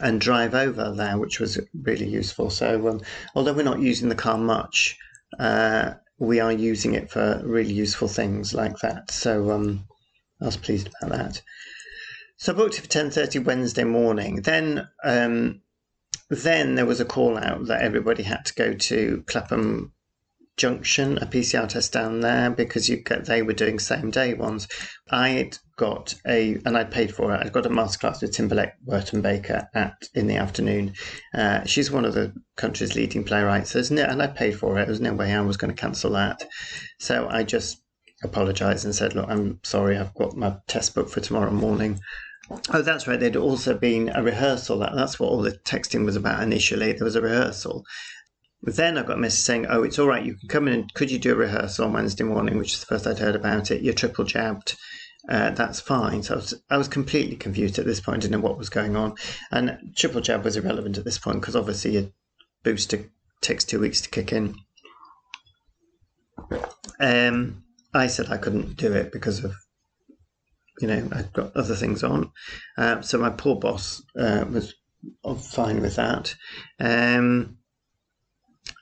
and 0.00 0.20
drive 0.20 0.54
over 0.54 0.92
there, 0.92 1.18
which 1.18 1.38
was 1.38 1.60
really 1.82 2.08
useful. 2.08 2.48
So, 2.50 2.88
um, 2.88 3.00
although 3.34 3.52
we're 3.52 3.62
not 3.62 3.80
using 3.80 4.08
the 4.08 4.14
car 4.14 4.38
much, 4.38 4.96
uh, 5.38 5.94
we 6.22 6.38
are 6.38 6.52
using 6.52 6.94
it 6.94 7.10
for 7.10 7.42
really 7.44 7.72
useful 7.72 8.06
things 8.06 8.54
like 8.54 8.78
that. 8.78 9.10
So, 9.10 9.50
um, 9.50 9.84
I 10.40 10.46
was 10.46 10.56
pleased 10.56 10.88
about 10.88 11.18
that. 11.18 11.42
So, 12.36 12.52
I 12.52 12.56
booked 12.56 12.78
it 12.78 12.82
for 12.82 12.88
ten 12.88 13.10
thirty 13.10 13.40
Wednesday 13.40 13.82
morning. 13.82 14.42
Then, 14.42 14.88
um, 15.02 15.62
then 16.30 16.76
there 16.76 16.86
was 16.86 17.00
a 17.00 17.04
call 17.04 17.36
out 17.36 17.66
that 17.66 17.82
everybody 17.82 18.22
had 18.22 18.44
to 18.44 18.54
go 18.54 18.72
to 18.72 19.24
Clapham 19.26 19.92
Junction, 20.56 21.18
a 21.18 21.26
PCR 21.26 21.68
test 21.68 21.92
down 21.92 22.20
there 22.20 22.50
because 22.50 22.88
you 22.88 23.02
they 23.24 23.42
were 23.42 23.52
doing 23.52 23.80
same 23.80 24.12
day 24.12 24.34
ones. 24.34 24.68
I 25.10 25.50
got 25.82 26.14
a, 26.28 26.60
and 26.64 26.78
I 26.78 26.84
paid 26.84 27.12
for 27.12 27.34
it. 27.34 27.44
I 27.44 27.48
got 27.48 27.66
a 27.66 27.68
masterclass 27.68 28.22
with 28.22 28.30
Timberlake 28.30 28.74
Wertenbaker 28.86 29.66
at 29.74 30.08
in 30.14 30.28
the 30.28 30.36
afternoon. 30.36 30.94
Uh, 31.34 31.64
she's 31.64 31.90
one 31.90 32.04
of 32.04 32.14
the 32.14 32.32
country's 32.54 32.94
leading 32.94 33.24
playwrights. 33.24 33.72
There's 33.72 33.90
no, 33.90 34.04
and 34.04 34.22
I 34.22 34.28
paid 34.28 34.56
for 34.56 34.78
it. 34.78 34.86
There's 34.86 35.00
no 35.00 35.12
way 35.12 35.34
I 35.34 35.40
was 35.40 35.56
going 35.56 35.74
to 35.74 35.80
cancel 35.80 36.12
that. 36.12 36.46
So 37.00 37.26
I 37.28 37.42
just 37.42 37.82
apologised 38.22 38.84
and 38.84 38.94
said, 38.94 39.16
"Look, 39.16 39.28
I'm 39.28 39.58
sorry. 39.64 39.98
I've 39.98 40.14
got 40.14 40.36
my 40.36 40.54
test 40.68 40.94
book 40.94 41.10
for 41.10 41.18
tomorrow 41.18 41.50
morning." 41.50 41.98
Oh, 42.72 42.82
that's 42.82 43.08
right. 43.08 43.18
There'd 43.18 43.34
also 43.34 43.76
been 43.76 44.08
a 44.14 44.22
rehearsal. 44.22 44.78
That, 44.78 44.92
that's 44.94 45.18
what 45.18 45.30
all 45.30 45.42
the 45.42 45.58
texting 45.64 46.04
was 46.04 46.14
about 46.14 46.44
initially. 46.44 46.92
There 46.92 47.04
was 47.04 47.16
a 47.16 47.22
rehearsal. 47.22 47.84
Then 48.62 48.98
I 48.98 49.02
got 49.02 49.18
a 49.18 49.20
message 49.20 49.40
saying, 49.40 49.66
"Oh, 49.68 49.82
it's 49.82 49.98
all 49.98 50.06
right. 50.06 50.24
You 50.24 50.36
can 50.36 50.48
come 50.48 50.68
in. 50.68 50.74
and 50.74 50.94
Could 50.94 51.10
you 51.10 51.18
do 51.18 51.32
a 51.32 51.44
rehearsal 51.44 51.86
on 51.86 51.92
Wednesday 51.92 52.22
morning?" 52.22 52.56
Which 52.56 52.74
is 52.74 52.78
the 52.78 52.86
first 52.86 53.08
I'd 53.08 53.18
heard 53.18 53.34
about 53.34 53.72
it. 53.72 53.82
You're 53.82 53.94
triple 53.94 54.24
jabbed. 54.24 54.76
Uh, 55.28 55.50
that's 55.50 55.80
fine. 55.80 56.22
So 56.22 56.34
I 56.34 56.36
was, 56.36 56.54
I 56.70 56.76
was 56.76 56.88
completely 56.88 57.36
confused 57.36 57.78
at 57.78 57.84
this 57.84 58.00
point. 58.00 58.22
Didn't 58.22 58.32
know 58.32 58.46
what 58.46 58.58
was 58.58 58.68
going 58.68 58.96
on. 58.96 59.14
And 59.50 59.92
triple 59.96 60.20
jab 60.20 60.44
was 60.44 60.56
irrelevant 60.56 60.98
at 60.98 61.04
this 61.04 61.18
point 61.18 61.40
because 61.40 61.54
obviously 61.54 61.96
a 61.96 62.10
booster 62.64 63.10
takes 63.40 63.64
two 63.64 63.80
weeks 63.80 64.00
to 64.00 64.10
kick 64.10 64.32
in. 64.32 64.56
Um, 66.98 67.62
I 67.94 68.08
said 68.08 68.30
I 68.30 68.36
couldn't 68.36 68.76
do 68.76 68.92
it 68.92 69.12
because 69.12 69.44
of, 69.44 69.54
you 70.80 70.88
know, 70.88 71.08
I've 71.12 71.32
got 71.32 71.56
other 71.56 71.76
things 71.76 72.02
on. 72.02 72.32
Uh, 72.76 73.00
so 73.02 73.18
my 73.18 73.30
poor 73.30 73.56
boss 73.56 74.02
uh, 74.18 74.44
was 74.50 74.74
fine 75.52 75.80
with 75.80 75.96
that. 75.96 76.34
Um, 76.80 77.58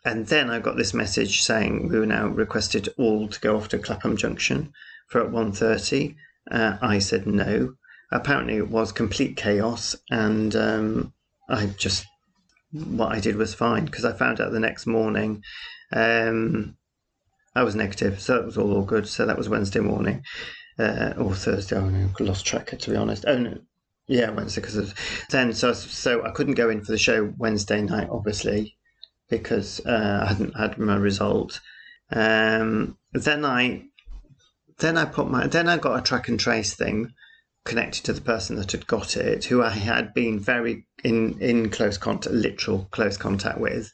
and 0.04 0.26
then 0.26 0.50
I 0.50 0.58
got 0.58 0.76
this 0.76 0.94
message 0.94 1.42
saying 1.42 1.88
we 1.88 1.98
were 1.98 2.06
now 2.06 2.28
requested 2.28 2.88
all 2.96 3.28
to 3.28 3.40
go 3.40 3.56
off 3.56 3.68
to 3.68 3.78
Clapham 3.78 4.16
Junction 4.16 4.72
for 5.08 5.20
at 5.22 5.30
1.30. 5.30 6.16
Uh, 6.50 6.76
I 6.80 6.98
said 6.98 7.26
no. 7.26 7.74
Apparently 8.12 8.56
it 8.56 8.68
was 8.68 8.92
complete 8.92 9.36
chaos 9.36 9.96
and 10.10 10.54
um, 10.56 11.12
I 11.48 11.66
just, 11.66 12.06
what 12.72 13.12
I 13.12 13.20
did 13.20 13.36
was 13.36 13.54
fine 13.54 13.84
because 13.84 14.04
I 14.04 14.12
found 14.12 14.40
out 14.40 14.52
the 14.52 14.60
next 14.60 14.86
morning 14.86 15.42
um, 15.92 16.76
I 17.54 17.62
was 17.62 17.74
negative, 17.74 18.20
so 18.20 18.34
that 18.36 18.46
was 18.46 18.58
all, 18.58 18.72
all 18.74 18.84
good. 18.84 19.08
So 19.08 19.26
that 19.26 19.36
was 19.36 19.48
Wednesday 19.48 19.80
morning 19.80 20.22
uh, 20.78 21.14
or 21.18 21.34
Thursday. 21.34 21.76
Oh 21.76 21.88
no, 21.88 22.08
lost 22.20 22.46
track 22.46 22.66
to 22.78 22.90
be 22.90 22.96
honest. 22.96 23.24
Oh 23.26 23.38
no, 23.38 23.58
yeah, 24.06 24.30
Wednesday 24.30 24.60
because 24.60 24.94
then. 25.30 25.52
So 25.52 25.72
so 25.72 26.24
I 26.24 26.30
couldn't 26.30 26.54
go 26.54 26.70
in 26.70 26.84
for 26.84 26.92
the 26.92 26.98
show 26.98 27.32
Wednesday 27.38 27.82
night, 27.82 28.08
obviously 28.10 28.76
because 29.28 29.80
uh, 29.86 30.20
I 30.24 30.28
hadn't 30.32 30.56
had 30.56 30.78
my 30.78 30.96
result. 30.96 31.60
Um, 32.10 32.98
then 33.12 33.44
I 33.44 33.84
then 34.80 34.98
I 34.98 35.04
put 35.04 35.28
my 35.30 35.46
then 35.46 35.68
I 35.68 35.78
got 35.78 35.98
a 35.98 36.02
track 36.02 36.28
and 36.28 36.38
trace 36.38 36.74
thing 36.74 37.12
connected 37.64 38.04
to 38.04 38.12
the 38.12 38.20
person 38.20 38.56
that 38.56 38.72
had 38.72 38.86
got 38.86 39.16
it, 39.16 39.44
who 39.44 39.62
I 39.62 39.70
had 39.70 40.14
been 40.14 40.40
very 40.40 40.86
in 41.04 41.38
in 41.40 41.70
close 41.70 41.98
contact, 41.98 42.34
literal 42.34 42.88
close 42.90 43.16
contact 43.16 43.58
with. 43.58 43.92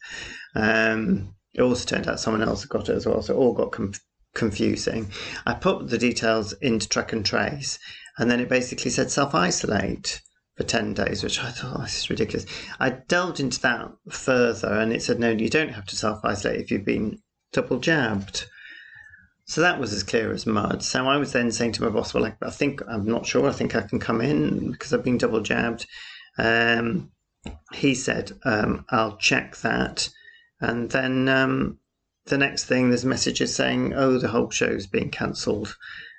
Um, 0.55 1.35
it 1.55 1.62
also 1.62 1.85
turned 1.87 2.09
out 2.09 2.21
someone 2.21 2.43
else 2.43 2.62
had 2.62 2.71
got 2.71 2.88
it 2.88 2.95
as 2.97 3.07
well, 3.07 3.23
so 3.23 3.35
it 3.35 3.38
all 3.38 3.55
got 3.55 3.73
com- 3.73 3.93
confusing. 4.35 5.11
I 5.47 5.55
put 5.55 5.88
the 5.88 5.99
details 5.99 6.52
into 6.55 6.88
track 6.88 7.12
and 7.12 7.25
trace, 7.25 7.78
and 8.19 8.31
then 8.31 8.40
it 8.40 8.49
basically 8.49 8.90
said 8.90 9.11
self 9.11 9.35
isolate 9.35 10.21
for 10.57 10.64
10 10.64 10.95
days, 10.95 11.23
which 11.23 11.38
I 11.43 11.50
thought, 11.50 11.76
oh, 11.76 11.83
this 11.83 11.99
is 11.99 12.11
ridiculous. 12.11 12.47
I 12.81 12.90
delved 12.90 13.40
into 13.40 13.61
that 13.61 13.93
further 14.09 14.73
and 14.73 14.90
it 14.93 15.02
said, 15.02 15.21
no, 15.21 15.31
you 15.31 15.50
don't 15.50 15.75
have 15.75 15.85
to 15.87 15.97
self 15.97 16.25
isolate 16.25 16.61
if 16.61 16.71
you've 16.71 16.85
been 16.85 17.19
double 17.52 17.78
jabbed. 17.78 18.47
So 19.48 19.60
that 19.60 19.78
was 19.78 19.92
as 19.92 20.02
clear 20.02 20.32
as 20.32 20.44
mud. 20.44 20.82
So 20.82 21.06
I 21.06 21.16
was 21.18 21.32
then 21.32 21.52
saying 21.52 21.72
to 21.72 21.84
my 21.84 21.88
boss, 21.88 22.12
well, 22.12 22.32
I, 22.42 22.50
think, 22.50 22.82
I'm 22.88 23.06
not 23.06 23.26
sure, 23.26 23.48
I 23.48 23.52
think 23.52 23.76
I 23.76 23.82
can 23.82 24.00
come 24.00 24.20
in 24.20 24.72
because 24.72 24.92
I've 24.92 25.04
been 25.04 25.18
double 25.18 25.40
jabbed. 25.40 25.86
Um, 26.36 27.12
he 27.72 27.94
said, 27.94 28.32
um, 28.44 28.84
I'll 28.90 29.16
check 29.16 29.56
that. 29.58 30.08
And 30.60 30.90
then 30.90 31.28
um, 31.28 31.78
the 32.24 32.38
next 32.38 32.64
thing, 32.64 32.88
there's 32.88 33.04
messages 33.04 33.54
saying, 33.54 33.94
oh, 33.94 34.18
the 34.18 34.28
whole 34.28 34.50
show's 34.50 34.88
being 34.88 35.10
cancelled. 35.10 35.76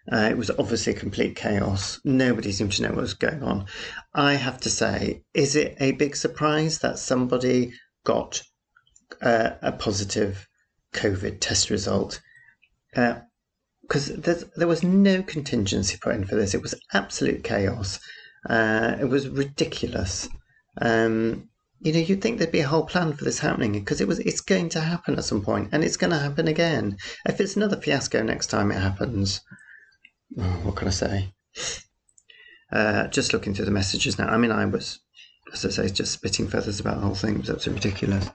Uh, 0.09 0.29
it 0.31 0.37
was 0.37 0.49
obviously 0.51 0.93
complete 0.93 1.35
chaos. 1.35 1.99
Nobody 2.05 2.53
seemed 2.53 2.71
to 2.73 2.83
know 2.83 2.89
what 2.89 3.01
was 3.01 3.13
going 3.13 3.43
on. 3.43 3.65
I 4.13 4.35
have 4.35 4.61
to 4.61 4.69
say, 4.69 5.23
is 5.33 5.57
it 5.57 5.75
a 5.81 5.91
big 5.91 6.15
surprise 6.15 6.79
that 6.79 6.97
somebody 6.97 7.73
got 8.05 8.41
uh, 9.21 9.51
a 9.61 9.73
positive 9.73 10.47
COVID 10.93 11.41
test 11.41 11.69
result? 11.69 12.21
Because 12.93 14.11
uh, 14.11 14.43
there 14.55 14.67
was 14.67 14.83
no 14.83 15.23
contingency 15.23 15.97
put 16.01 16.15
in 16.15 16.25
for 16.25 16.35
this. 16.35 16.53
It 16.53 16.61
was 16.61 16.75
absolute 16.93 17.43
chaos. 17.43 17.99
Uh, 18.49 18.95
it 18.99 19.05
was 19.05 19.27
ridiculous. 19.27 20.29
Um, 20.81 21.49
you 21.79 21.93
know, 21.93 21.99
you'd 21.99 22.21
think 22.21 22.37
there'd 22.37 22.51
be 22.51 22.61
a 22.61 22.67
whole 22.67 22.85
plan 22.85 23.13
for 23.13 23.23
this 23.23 23.39
happening 23.39 23.73
because 23.73 24.01
it 24.01 24.07
was. 24.07 24.19
It's 24.19 24.41
going 24.41 24.69
to 24.69 24.81
happen 24.81 25.15
at 25.15 25.25
some 25.25 25.43
point, 25.43 25.69
and 25.71 25.83
it's 25.83 25.97
going 25.97 26.11
to 26.11 26.17
happen 26.17 26.47
again. 26.47 26.97
If 27.25 27.39
it's 27.39 27.55
another 27.55 27.77
fiasco 27.77 28.23
next 28.23 28.47
time 28.47 28.71
it 28.71 28.79
happens, 28.79 29.41
oh, 30.39 30.59
what 30.63 30.75
can 30.75 30.87
I 30.87 30.91
say? 30.91 31.33
Uh, 32.71 33.07
just 33.07 33.31
looking 33.31 33.53
through 33.53 33.65
the 33.65 33.71
messages 33.71 34.17
now. 34.17 34.27
I 34.27 34.37
mean, 34.37 34.51
I 34.51 34.65
was, 34.65 34.99
as 35.53 35.65
I 35.65 35.69
say, 35.69 35.89
just 35.89 36.13
spitting 36.13 36.47
feathers 36.47 36.79
about 36.79 36.95
the 36.95 37.05
whole 37.05 37.15
thing. 37.15 37.35
It 37.35 37.41
was 37.41 37.49
absolutely 37.49 37.89
ridiculous. 37.89 38.29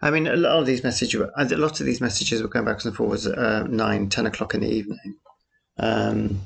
I 0.00 0.10
mean, 0.10 0.26
a 0.26 0.36
lot 0.36 0.58
of 0.58 0.66
these 0.66 0.82
messages, 0.82 1.20
a 1.36 1.56
lot 1.56 1.80
of 1.80 1.86
these 1.86 2.00
messages 2.00 2.42
were 2.42 2.48
going 2.48 2.64
backwards 2.64 2.86
and 2.86 2.96
forwards 2.96 3.26
at 3.26 3.38
uh, 3.38 3.64
nine, 3.64 4.08
ten 4.08 4.26
o'clock 4.26 4.54
in 4.54 4.60
the 4.60 4.70
evening. 4.70 5.16
Um, 5.78 6.40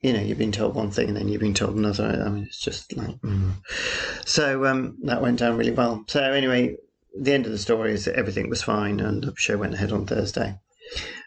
you 0.00 0.12
know, 0.12 0.20
you've 0.20 0.38
been 0.38 0.52
told 0.52 0.74
one 0.74 0.90
thing 0.90 1.08
and 1.08 1.16
then 1.16 1.28
you've 1.28 1.40
been 1.40 1.54
told 1.54 1.76
another. 1.76 2.22
I 2.24 2.28
mean, 2.28 2.44
it's 2.44 2.60
just 2.60 2.96
like, 2.96 3.20
mm. 3.20 3.52
so 4.24 4.64
um, 4.66 4.96
that 5.02 5.22
went 5.22 5.40
down 5.40 5.56
really 5.56 5.72
well. 5.72 6.04
So 6.06 6.22
anyway, 6.22 6.76
the 7.18 7.32
end 7.32 7.46
of 7.46 7.52
the 7.52 7.58
story 7.58 7.92
is 7.92 8.04
that 8.04 8.16
everything 8.16 8.48
was 8.48 8.62
fine 8.62 9.00
and 9.00 9.24
the 9.24 9.34
show 9.36 9.56
went 9.56 9.74
ahead 9.74 9.92
on 9.92 10.06
Thursday. 10.06 10.56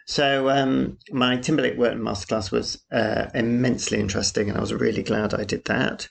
So 0.06 0.48
um, 0.50 0.98
my 1.10 1.36
Timberlake 1.36 1.78
Werton 1.78 2.02
masterclass 2.02 2.50
was 2.50 2.82
uh, 2.90 3.26
immensely 3.34 4.00
interesting, 4.00 4.48
and 4.48 4.58
I 4.58 4.60
was 4.60 4.72
really 4.72 5.02
glad 5.02 5.34
I 5.34 5.44
did 5.44 5.64
that. 5.66 6.08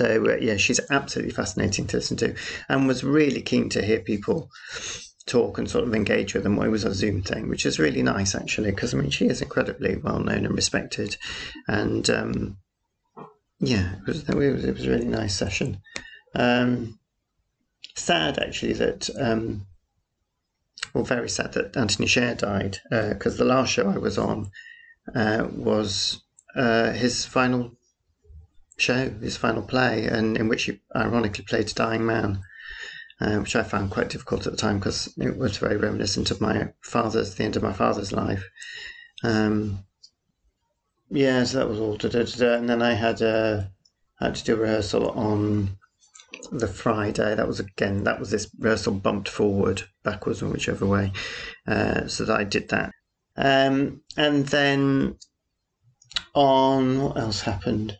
So 0.00 0.30
uh, 0.30 0.36
yeah, 0.40 0.56
she's 0.56 0.80
absolutely 0.90 1.34
fascinating 1.34 1.86
to 1.88 1.98
listen 1.98 2.16
to, 2.16 2.34
and 2.70 2.88
was 2.88 3.04
really 3.04 3.42
keen 3.42 3.68
to 3.68 3.84
hear 3.84 4.00
people 4.00 4.50
talk 5.26 5.58
and 5.58 5.68
sort 5.68 5.86
of 5.86 5.94
engage 5.94 6.32
with 6.32 6.42
them. 6.42 6.58
It 6.58 6.68
was 6.68 6.84
a 6.84 6.94
Zoom 6.94 7.20
thing, 7.20 7.50
which 7.50 7.66
is 7.66 7.78
really 7.78 8.02
nice 8.02 8.34
actually, 8.34 8.70
because 8.70 8.94
I 8.94 8.96
mean 8.96 9.10
she 9.10 9.26
is 9.26 9.42
incredibly 9.42 9.96
well 9.98 10.18
known 10.18 10.46
and 10.46 10.54
respected, 10.54 11.18
and 11.68 12.08
um, 12.08 12.56
yeah, 13.58 13.96
it 13.96 14.06
was, 14.06 14.26
it 14.26 14.34
was 14.34 14.64
it 14.64 14.72
was 14.72 14.86
a 14.86 14.90
really 14.90 15.04
nice 15.04 15.36
session. 15.36 15.82
Um, 16.34 16.98
sad 17.94 18.38
actually 18.38 18.72
that 18.72 19.10
um, 19.20 19.66
well, 20.94 21.04
very 21.04 21.28
sad 21.28 21.52
that 21.52 21.76
Anthony 21.76 22.06
Sher 22.06 22.36
died 22.36 22.78
because 22.88 23.34
uh, 23.34 23.44
the 23.44 23.44
last 23.44 23.70
show 23.70 23.86
I 23.90 23.98
was 23.98 24.16
on 24.16 24.50
uh, 25.14 25.46
was 25.52 26.22
uh, 26.56 26.92
his 26.92 27.26
final 27.26 27.76
show, 28.80 29.10
his 29.20 29.36
final 29.36 29.62
play, 29.62 30.06
and 30.06 30.36
in 30.36 30.48
which 30.48 30.64
he 30.64 30.80
ironically 30.94 31.44
played 31.44 31.70
a 31.70 31.74
dying 31.74 32.04
man, 32.04 32.42
uh, 33.20 33.36
which 33.36 33.56
I 33.56 33.62
found 33.62 33.90
quite 33.90 34.08
difficult 34.08 34.46
at 34.46 34.52
the 34.52 34.58
time 34.58 34.78
because 34.78 35.12
it 35.18 35.36
was 35.36 35.58
very 35.58 35.76
reminiscent 35.76 36.30
of 36.30 36.40
my 36.40 36.68
father's, 36.82 37.34
the 37.34 37.44
end 37.44 37.56
of 37.56 37.62
my 37.62 37.72
father's 37.72 38.12
life. 38.12 38.48
Um, 39.22 39.84
yeah, 41.10 41.44
so 41.44 41.58
that 41.58 41.68
was 41.68 41.80
all. 41.80 41.96
Da, 41.96 42.08
da, 42.08 42.22
da, 42.24 42.54
and 42.54 42.68
then 42.68 42.82
I 42.82 42.94
had 42.94 43.20
uh, 43.20 43.62
had 44.18 44.36
to 44.36 44.44
do 44.44 44.54
a 44.54 44.60
rehearsal 44.60 45.10
on 45.10 45.76
the 46.52 46.68
Friday. 46.68 47.34
That 47.34 47.48
was 47.48 47.60
again 47.60 48.04
that 48.04 48.20
was 48.20 48.30
this 48.30 48.48
rehearsal 48.58 48.94
bumped 48.94 49.28
forward, 49.28 49.82
backwards, 50.04 50.42
or 50.42 50.48
whichever 50.48 50.86
way. 50.86 51.12
Uh, 51.66 52.06
so 52.06 52.24
that 52.24 52.38
I 52.38 52.44
did 52.44 52.68
that. 52.68 52.92
Um, 53.36 54.02
and 54.16 54.46
then 54.46 55.16
on 56.34 57.02
what 57.02 57.16
else 57.16 57.42
happened? 57.42 57.98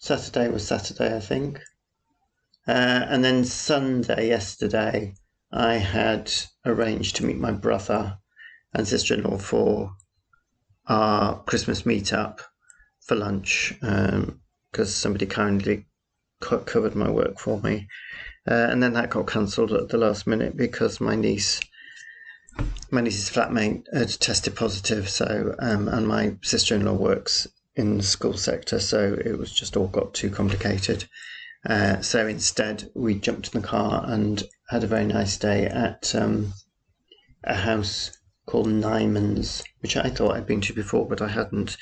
Saturday 0.00 0.48
was 0.48 0.66
Saturday, 0.66 1.14
I 1.14 1.20
think. 1.20 1.60
Uh, 2.66 3.06
and 3.08 3.24
then 3.24 3.44
Sunday, 3.44 4.28
yesterday, 4.28 5.14
I 5.50 5.74
had 5.74 6.30
arranged 6.66 7.16
to 7.16 7.24
meet 7.24 7.38
my 7.38 7.52
brother 7.52 8.18
and 8.74 8.86
sister 8.86 9.14
in 9.14 9.22
law 9.22 9.38
for 9.38 9.92
our 10.86 11.42
Christmas 11.44 11.82
meetup 11.82 12.40
for 13.06 13.14
lunch 13.14 13.74
because 13.80 14.20
um, 14.20 14.40
somebody 14.86 15.26
kindly 15.26 15.86
covered 16.40 16.94
my 16.94 17.10
work 17.10 17.38
for 17.38 17.60
me. 17.60 17.88
Uh, 18.48 18.68
and 18.70 18.82
then 18.82 18.92
that 18.92 19.10
got 19.10 19.26
cancelled 19.26 19.72
at 19.72 19.88
the 19.88 19.98
last 19.98 20.26
minute 20.26 20.56
because 20.56 21.00
my 21.00 21.16
niece, 21.16 21.60
my 22.90 23.00
niece's 23.00 23.30
flatmate 23.30 23.82
had 23.92 24.08
tested 24.08 24.54
positive. 24.54 25.08
So, 25.08 25.54
um, 25.58 25.88
and 25.88 26.06
my 26.06 26.36
sister-in-law 26.42 26.94
works 26.94 27.48
in 27.78 27.96
the 27.96 28.02
school 28.02 28.36
sector, 28.36 28.80
so 28.80 29.16
it 29.24 29.38
was 29.38 29.52
just 29.52 29.76
all 29.76 29.86
got 29.86 30.12
too 30.12 30.28
complicated. 30.28 31.04
Uh, 31.64 32.00
so 32.00 32.26
instead, 32.26 32.90
we 32.94 33.14
jumped 33.14 33.54
in 33.54 33.60
the 33.60 33.66
car 33.66 34.04
and 34.06 34.42
had 34.68 34.82
a 34.82 34.88
very 34.88 35.06
nice 35.06 35.38
day 35.38 35.66
at 35.66 36.12
um, 36.14 36.52
a 37.44 37.54
house 37.54 38.10
called 38.46 38.66
Nymans, 38.66 39.62
which 39.80 39.96
I 39.96 40.08
thought 40.08 40.34
I'd 40.34 40.46
been 40.46 40.60
to 40.62 40.72
before, 40.72 41.06
but 41.06 41.22
I 41.22 41.28
hadn't. 41.28 41.76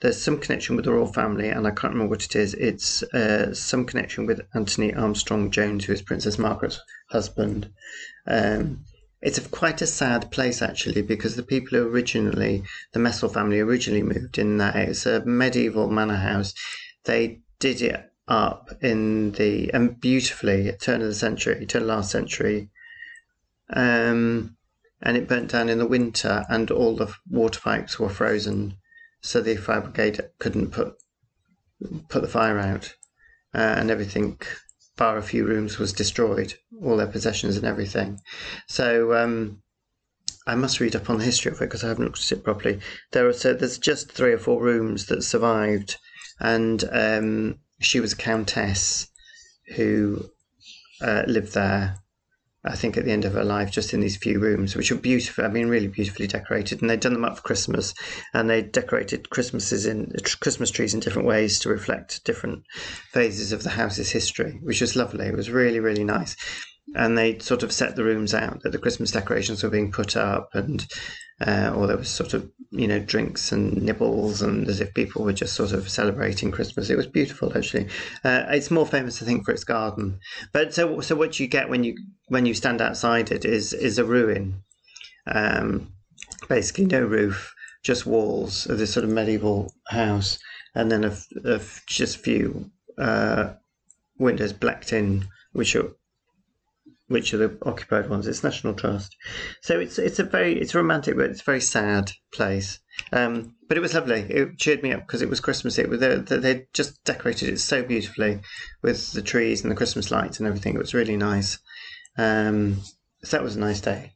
There's 0.00 0.22
some 0.22 0.38
connection 0.38 0.76
with 0.76 0.84
the 0.84 0.92
royal 0.92 1.12
family, 1.12 1.48
and 1.48 1.66
I 1.66 1.70
can't 1.70 1.94
remember 1.94 2.10
what 2.10 2.24
it 2.24 2.36
is. 2.36 2.54
It's 2.54 3.02
uh, 3.14 3.52
some 3.52 3.86
connection 3.86 4.26
with 4.26 4.42
Anthony 4.54 4.94
Armstrong 4.94 5.50
Jones, 5.50 5.84
who 5.84 5.92
is 5.92 6.02
Princess 6.02 6.38
Margaret's 6.38 6.80
husband. 7.10 7.70
Um, 8.26 8.84
it's 9.22 9.38
quite 9.48 9.82
a 9.82 9.86
sad 9.86 10.30
place 10.30 10.62
actually 10.62 11.02
because 11.02 11.36
the 11.36 11.42
people 11.42 11.78
who 11.78 11.88
originally, 11.88 12.62
the 12.92 12.98
Messel 12.98 13.28
family 13.28 13.60
originally 13.60 14.02
moved 14.02 14.38
in 14.38 14.56
there. 14.56 14.76
It's 14.76 15.06
a 15.06 15.24
medieval 15.24 15.90
manor 15.90 16.16
house. 16.16 16.54
They 17.04 17.40
did 17.58 17.82
it 17.82 18.10
up 18.28 18.70
in 18.80 19.32
the 19.32 19.70
and 19.74 20.00
beautifully 20.00 20.72
turn 20.80 21.02
of 21.02 21.08
the 21.08 21.14
century, 21.14 21.66
turn 21.66 21.82
of 21.82 21.88
last 21.88 22.10
century, 22.10 22.70
um, 23.70 24.56
and 25.02 25.16
it 25.16 25.28
burnt 25.28 25.50
down 25.50 25.68
in 25.68 25.78
the 25.78 25.86
winter, 25.86 26.44
and 26.48 26.70
all 26.70 26.96
the 26.96 27.12
water 27.28 27.60
pipes 27.60 27.98
were 27.98 28.08
frozen, 28.08 28.76
so 29.20 29.40
the 29.40 29.56
fire 29.56 29.80
brigade 29.80 30.20
couldn't 30.38 30.70
put 30.70 30.94
put 32.08 32.22
the 32.22 32.28
fire 32.28 32.58
out, 32.58 32.94
uh, 33.54 33.74
and 33.78 33.90
everything 33.90 34.38
bar 35.00 35.16
a 35.16 35.22
few 35.22 35.46
rooms, 35.46 35.78
was 35.78 35.94
destroyed, 35.94 36.52
all 36.84 36.98
their 36.98 37.06
possessions 37.06 37.56
and 37.56 37.64
everything. 37.64 38.20
So 38.68 39.14
um, 39.14 39.62
I 40.46 40.54
must 40.54 40.78
read 40.78 40.94
up 40.94 41.08
on 41.08 41.16
the 41.16 41.24
history 41.24 41.50
of 41.50 41.56
it 41.56 41.64
because 41.64 41.82
I 41.82 41.88
haven't 41.88 42.04
looked 42.04 42.18
at 42.18 42.32
it 42.32 42.44
properly. 42.44 42.80
There 43.12 43.26
are 43.26 43.32
so 43.32 43.54
there's 43.54 43.78
just 43.78 44.12
three 44.12 44.32
or 44.32 44.38
four 44.38 44.62
rooms 44.62 45.06
that 45.06 45.22
survived, 45.22 45.96
and 46.38 46.84
um, 46.92 47.58
she 47.80 47.98
was 47.98 48.12
a 48.12 48.16
countess 48.16 49.08
who 49.74 50.30
uh, 51.00 51.22
lived 51.26 51.54
there 51.54 51.96
I 52.64 52.76
think 52.76 52.96
at 52.96 53.04
the 53.06 53.12
end 53.12 53.24
of 53.24 53.32
her 53.32 53.44
life, 53.44 53.70
just 53.70 53.94
in 53.94 54.00
these 54.00 54.16
few 54.16 54.38
rooms, 54.38 54.76
which 54.76 54.92
are 54.92 54.96
beautiful. 54.96 55.44
I 55.44 55.48
mean, 55.48 55.68
really 55.68 55.88
beautifully 55.88 56.26
decorated, 56.26 56.80
and 56.80 56.90
they'd 56.90 57.00
done 57.00 57.14
them 57.14 57.24
up 57.24 57.36
for 57.36 57.42
Christmas, 57.42 57.94
and 58.34 58.50
they 58.50 58.62
decorated 58.62 59.30
Christmases 59.30 59.86
in 59.86 60.12
Christmas 60.40 60.70
trees 60.70 60.92
in 60.92 61.00
different 61.00 61.26
ways 61.28 61.58
to 61.60 61.70
reflect 61.70 62.24
different 62.24 62.64
phases 63.12 63.52
of 63.52 63.62
the 63.62 63.70
house's 63.70 64.10
history, 64.10 64.58
which 64.62 64.80
was 64.80 64.96
lovely. 64.96 65.26
It 65.26 65.36
was 65.36 65.50
really, 65.50 65.80
really 65.80 66.04
nice 66.04 66.36
and 66.94 67.16
they 67.16 67.38
sort 67.38 67.62
of 67.62 67.72
set 67.72 67.96
the 67.96 68.04
rooms 68.04 68.34
out 68.34 68.62
that 68.62 68.72
the 68.72 68.78
Christmas 68.78 69.12
decorations 69.12 69.62
were 69.62 69.70
being 69.70 69.92
put 69.92 70.16
up, 70.16 70.50
and 70.54 70.86
uh, 71.40 71.72
or 71.74 71.86
there 71.86 71.96
was 71.96 72.08
sort 72.08 72.34
of 72.34 72.50
you 72.70 72.88
know 72.88 72.98
drinks 72.98 73.52
and 73.52 73.82
nibbles, 73.82 74.42
and 74.42 74.68
as 74.68 74.80
if 74.80 74.92
people 74.94 75.24
were 75.24 75.32
just 75.32 75.54
sort 75.54 75.72
of 75.72 75.88
celebrating 75.88 76.50
Christmas. 76.50 76.90
It 76.90 76.96
was 76.96 77.06
beautiful, 77.06 77.56
actually. 77.56 77.86
Uh, 78.24 78.44
it's 78.48 78.70
more 78.70 78.86
famous, 78.86 79.22
I 79.22 79.26
think, 79.26 79.44
for 79.44 79.52
its 79.52 79.64
garden. 79.64 80.18
But 80.52 80.74
so 80.74 81.00
so 81.00 81.14
what 81.14 81.38
you 81.38 81.46
get 81.46 81.68
when 81.68 81.84
you 81.84 81.96
when 82.28 82.46
you 82.46 82.54
stand 82.54 82.80
outside 82.80 83.30
it 83.30 83.44
is 83.44 83.72
is 83.72 83.98
a 83.98 84.04
ruin, 84.04 84.62
um, 85.26 85.92
basically 86.48 86.86
no 86.86 87.02
roof, 87.02 87.54
just 87.84 88.06
walls 88.06 88.66
of 88.66 88.78
this 88.78 88.92
sort 88.92 89.04
of 89.04 89.10
medieval 89.10 89.72
house, 89.88 90.38
and 90.74 90.90
then 90.90 91.04
of 91.04 91.82
just 91.86 92.18
few 92.18 92.70
uh, 92.98 93.54
windows 94.18 94.52
blacked 94.52 94.92
in, 94.92 95.26
which 95.52 95.74
are 95.76 95.90
which 97.10 97.34
are 97.34 97.38
the 97.38 97.58
occupied 97.66 98.08
ones. 98.08 98.28
It's 98.28 98.44
National 98.44 98.72
Trust. 98.72 99.16
So 99.62 99.80
it's 99.80 99.98
it's 99.98 100.20
a 100.20 100.24
very 100.24 100.58
it's 100.60 100.76
romantic, 100.76 101.16
but 101.16 101.28
it's 101.28 101.40
a 101.40 101.44
very 101.44 101.60
sad 101.60 102.12
place. 102.32 102.78
Um, 103.12 103.56
but 103.66 103.76
it 103.76 103.80
was 103.80 103.94
lovely. 103.94 104.20
It 104.20 104.58
cheered 104.58 104.84
me 104.84 104.92
up 104.92 105.00
because 105.08 105.20
it 105.20 105.28
was 105.28 105.40
Christmas. 105.40 105.76
It 105.76 105.88
was 105.88 105.98
they, 105.98 106.18
they 106.18 106.66
just 106.72 107.02
decorated 107.02 107.48
it 107.48 107.58
so 107.58 107.82
beautifully 107.82 108.40
with 108.82 109.12
the 109.12 109.22
trees 109.22 109.62
and 109.62 109.72
the 109.72 109.76
Christmas 109.76 110.12
lights 110.12 110.38
and 110.38 110.46
everything. 110.46 110.76
It 110.76 110.80
was 110.80 110.94
really 110.94 111.16
nice. 111.16 111.58
Um, 112.16 112.80
so 113.24 113.36
that 113.36 113.42
was 113.42 113.56
a 113.56 113.60
nice 113.60 113.80
day. 113.80 114.12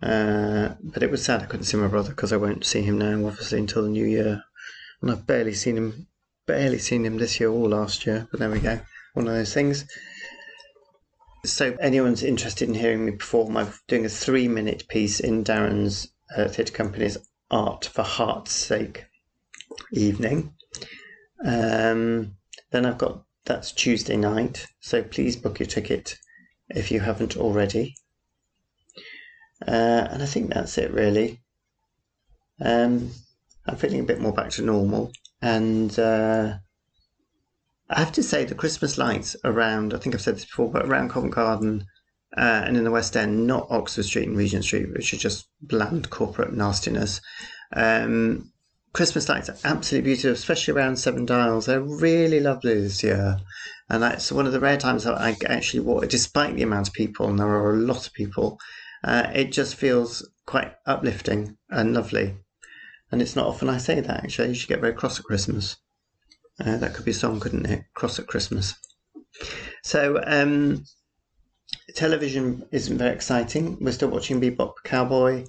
Uh, 0.00 0.74
but 0.84 1.02
it 1.02 1.10
was 1.10 1.24
sad 1.24 1.42
I 1.42 1.46
couldn't 1.46 1.64
see 1.64 1.76
my 1.76 1.88
brother 1.88 2.10
because 2.10 2.32
I 2.32 2.36
won't 2.36 2.64
see 2.64 2.82
him 2.82 2.98
now, 2.98 3.26
obviously, 3.26 3.58
until 3.58 3.82
the 3.82 3.88
new 3.88 4.06
year. 4.06 4.44
And 5.02 5.10
I've 5.10 5.26
barely 5.26 5.54
seen 5.54 5.76
him, 5.76 6.06
barely 6.46 6.78
seen 6.78 7.04
him 7.04 7.18
this 7.18 7.40
year 7.40 7.50
or 7.50 7.68
last 7.68 8.06
year. 8.06 8.28
But 8.30 8.38
there 8.38 8.50
we 8.50 8.60
go. 8.60 8.80
One 9.14 9.26
of 9.26 9.34
those 9.34 9.52
things. 9.52 9.84
So, 11.44 11.76
anyone's 11.78 12.22
interested 12.22 12.68
in 12.70 12.74
hearing 12.74 13.04
me 13.04 13.12
perform, 13.12 13.58
I'm 13.58 13.72
doing 13.86 14.06
a 14.06 14.08
three 14.08 14.48
minute 14.48 14.88
piece 14.88 15.20
in 15.20 15.44
Darren's 15.44 16.08
uh, 16.34 16.48
theatre 16.48 16.72
company's 16.72 17.18
Art 17.50 17.84
for 17.84 18.02
Heart's 18.02 18.52
Sake 18.52 19.04
evening. 19.92 20.54
Um, 21.44 22.36
then 22.70 22.86
I've 22.86 22.96
got 22.96 23.24
that's 23.44 23.72
Tuesday 23.72 24.16
night, 24.16 24.66
so 24.80 25.02
please 25.02 25.36
book 25.36 25.58
your 25.60 25.66
ticket 25.66 26.18
if 26.70 26.90
you 26.90 27.00
haven't 27.00 27.36
already. 27.36 27.94
Uh, 29.68 30.08
and 30.10 30.22
I 30.22 30.26
think 30.26 30.52
that's 30.52 30.78
it 30.78 30.92
really. 30.92 31.40
Um, 32.58 33.10
I'm 33.66 33.76
feeling 33.76 34.00
a 34.00 34.04
bit 34.04 34.20
more 34.20 34.32
back 34.32 34.50
to 34.52 34.62
normal, 34.62 35.12
and 35.42 35.96
uh, 35.98 36.54
I 37.90 37.98
have 37.98 38.12
to 38.12 38.22
say, 38.22 38.44
the 38.44 38.54
Christmas 38.54 38.96
lights 38.96 39.36
around, 39.44 39.92
I 39.92 39.98
think 39.98 40.14
I've 40.14 40.22
said 40.22 40.36
this 40.36 40.46
before, 40.46 40.70
but 40.70 40.86
around 40.86 41.10
Covent 41.10 41.34
Garden 41.34 41.84
uh, 42.36 42.62
and 42.64 42.76
in 42.76 42.84
the 42.84 42.90
West 42.90 43.16
End, 43.16 43.46
not 43.46 43.66
Oxford 43.70 44.04
Street 44.04 44.28
and 44.28 44.36
Regent 44.36 44.64
Street, 44.64 44.92
which 44.92 45.12
are 45.12 45.18
just 45.18 45.48
bland 45.60 46.10
corporate 46.10 46.52
nastiness. 46.54 47.20
Um, 47.72 48.50
Christmas 48.94 49.28
lights 49.28 49.48
are 49.48 49.56
absolutely 49.64 50.10
beautiful, 50.10 50.32
especially 50.32 50.72
around 50.72 50.96
Seven 50.96 51.26
Dials. 51.26 51.66
They're 51.66 51.80
really 51.80 52.40
lovely 52.40 52.80
this 52.80 53.02
year. 53.02 53.38
And 53.90 54.02
that's 54.02 54.32
one 54.32 54.46
of 54.46 54.52
the 54.52 54.60
rare 54.60 54.78
times 54.78 55.04
that 55.04 55.20
I 55.20 55.36
actually 55.46 55.80
walk, 55.80 56.08
despite 56.08 56.56
the 56.56 56.62
amount 56.62 56.88
of 56.88 56.94
people, 56.94 57.28
and 57.28 57.38
there 57.38 57.46
are 57.46 57.74
a 57.74 57.78
lot 57.80 58.06
of 58.06 58.12
people, 58.14 58.58
uh, 59.02 59.30
it 59.34 59.52
just 59.52 59.74
feels 59.74 60.26
quite 60.46 60.72
uplifting 60.86 61.58
and 61.68 61.92
lovely. 61.92 62.36
And 63.12 63.20
it's 63.20 63.36
not 63.36 63.46
often 63.46 63.68
I 63.68 63.78
say 63.78 64.00
that, 64.00 64.24
actually. 64.24 64.48
You 64.48 64.54
should 64.54 64.68
get 64.68 64.80
very 64.80 64.94
cross 64.94 65.18
at 65.18 65.26
Christmas. 65.26 65.76
Uh, 66.60 66.76
that 66.76 66.94
could 66.94 67.04
be 67.04 67.10
a 67.10 67.14
song, 67.14 67.40
couldn't 67.40 67.66
it? 67.66 67.84
Cross 67.94 68.18
at 68.18 68.26
Christmas. 68.26 68.74
So, 69.82 70.20
um, 70.24 70.84
television 71.94 72.66
isn't 72.70 72.98
very 72.98 73.14
exciting. 73.14 73.78
We're 73.80 73.92
still 73.92 74.10
watching 74.10 74.40
Bebop 74.40 74.74
Cowboy, 74.84 75.44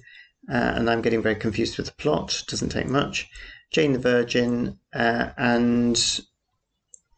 uh, 0.50 0.72
and 0.74 0.90
I'm 0.90 1.02
getting 1.02 1.22
very 1.22 1.36
confused 1.36 1.76
with 1.76 1.86
the 1.86 1.92
plot. 1.92 2.42
Doesn't 2.48 2.70
take 2.70 2.88
much. 2.88 3.28
Jane 3.70 3.92
the 3.92 3.98
Virgin, 3.98 4.78
uh, 4.94 5.30
and 5.36 6.20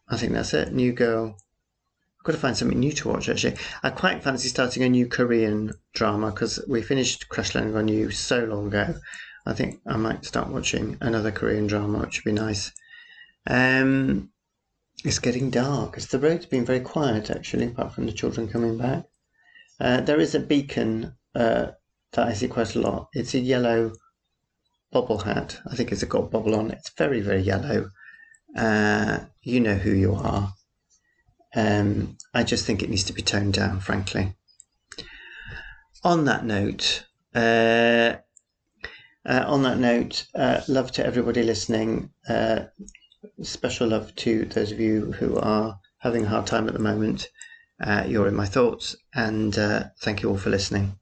I 0.07 0.17
think 0.17 0.33
that's 0.33 0.53
it. 0.53 0.73
New 0.73 0.93
Girl. 0.93 1.37
I've 2.19 2.25
got 2.25 2.31
to 2.33 2.39
find 2.39 2.57
something 2.57 2.79
new 2.79 2.91
to 2.91 3.07
watch 3.07 3.29
actually. 3.29 3.55
I 3.81 3.91
quite 3.91 4.23
fancy 4.23 4.49
starting 4.49 4.83
a 4.83 4.89
new 4.89 5.07
Korean 5.07 5.71
drama 5.93 6.31
because 6.31 6.63
we 6.67 6.81
finished 6.81 7.29
Crash 7.29 7.55
Landing 7.55 7.77
on 7.77 7.87
You 7.87 8.11
so 8.11 8.43
long 8.43 8.67
ago. 8.67 8.95
I 9.45 9.53
think 9.53 9.79
I 9.87 9.95
might 9.95 10.25
start 10.25 10.49
watching 10.49 10.97
another 10.99 11.31
Korean 11.31 11.65
drama, 11.65 11.99
which 11.99 12.23
would 12.23 12.35
be 12.35 12.39
nice. 12.39 12.71
Um, 13.49 14.29
it's 15.03 15.19
getting 15.19 15.49
dark. 15.49 15.97
The 15.99 16.19
road's 16.19 16.45
been 16.45 16.65
very 16.65 16.81
quiet 16.81 17.29
actually, 17.29 17.67
apart 17.67 17.93
from 17.93 18.05
the 18.05 18.11
children 18.11 18.47
coming 18.47 18.77
back. 18.77 19.05
Uh, 19.79 20.01
there 20.01 20.19
is 20.19 20.35
a 20.35 20.39
beacon 20.39 21.13
uh, 21.35 21.67
that 22.11 22.27
I 22.27 22.33
see 22.33 22.47
quite 22.47 22.75
a 22.75 22.79
lot. 22.79 23.09
It's 23.13 23.33
a 23.33 23.39
yellow 23.39 23.93
bobble 24.91 25.19
hat. 25.19 25.59
I 25.69 25.75
think 25.75 25.91
it's 25.91 26.03
got 26.03 26.23
a 26.23 26.27
bobble 26.27 26.55
on. 26.55 26.71
It's 26.71 26.91
very 26.97 27.21
very 27.21 27.41
yellow. 27.41 27.89
Uh, 28.55 29.19
you 29.41 29.59
know 29.59 29.75
who 29.75 29.91
you 29.91 30.15
are. 30.15 30.53
Um, 31.55 32.17
I 32.33 32.43
just 32.43 32.65
think 32.65 32.83
it 32.83 32.89
needs 32.89 33.05
to 33.05 33.13
be 33.13 33.21
toned 33.21 33.53
down, 33.53 33.79
frankly. 33.79 34.35
On 36.03 36.25
that 36.25 36.45
note, 36.45 37.05
uh, 37.33 38.15
uh, 39.25 39.43
on 39.47 39.63
that 39.63 39.79
note, 39.79 40.27
uh, 40.35 40.61
love 40.67 40.91
to 40.93 41.05
everybody 41.05 41.43
listening. 41.43 42.11
Special 43.41 43.87
love 43.87 44.13
to 44.15 44.45
those 44.45 44.71
of 44.71 44.79
you 44.79 45.13
who 45.13 45.37
are 45.37 45.79
having 45.99 46.25
a 46.25 46.29
hard 46.29 46.45
time 46.45 46.67
at 46.67 46.73
the 46.73 46.79
moment. 46.79 47.29
Uh, 47.81 48.03
you're 48.05 48.27
in 48.27 48.35
my 48.35 48.45
thoughts, 48.45 48.95
and 49.13 49.57
uh, 49.57 49.85
thank 50.01 50.21
you 50.21 50.29
all 50.29 50.37
for 50.37 50.49
listening. 50.49 50.99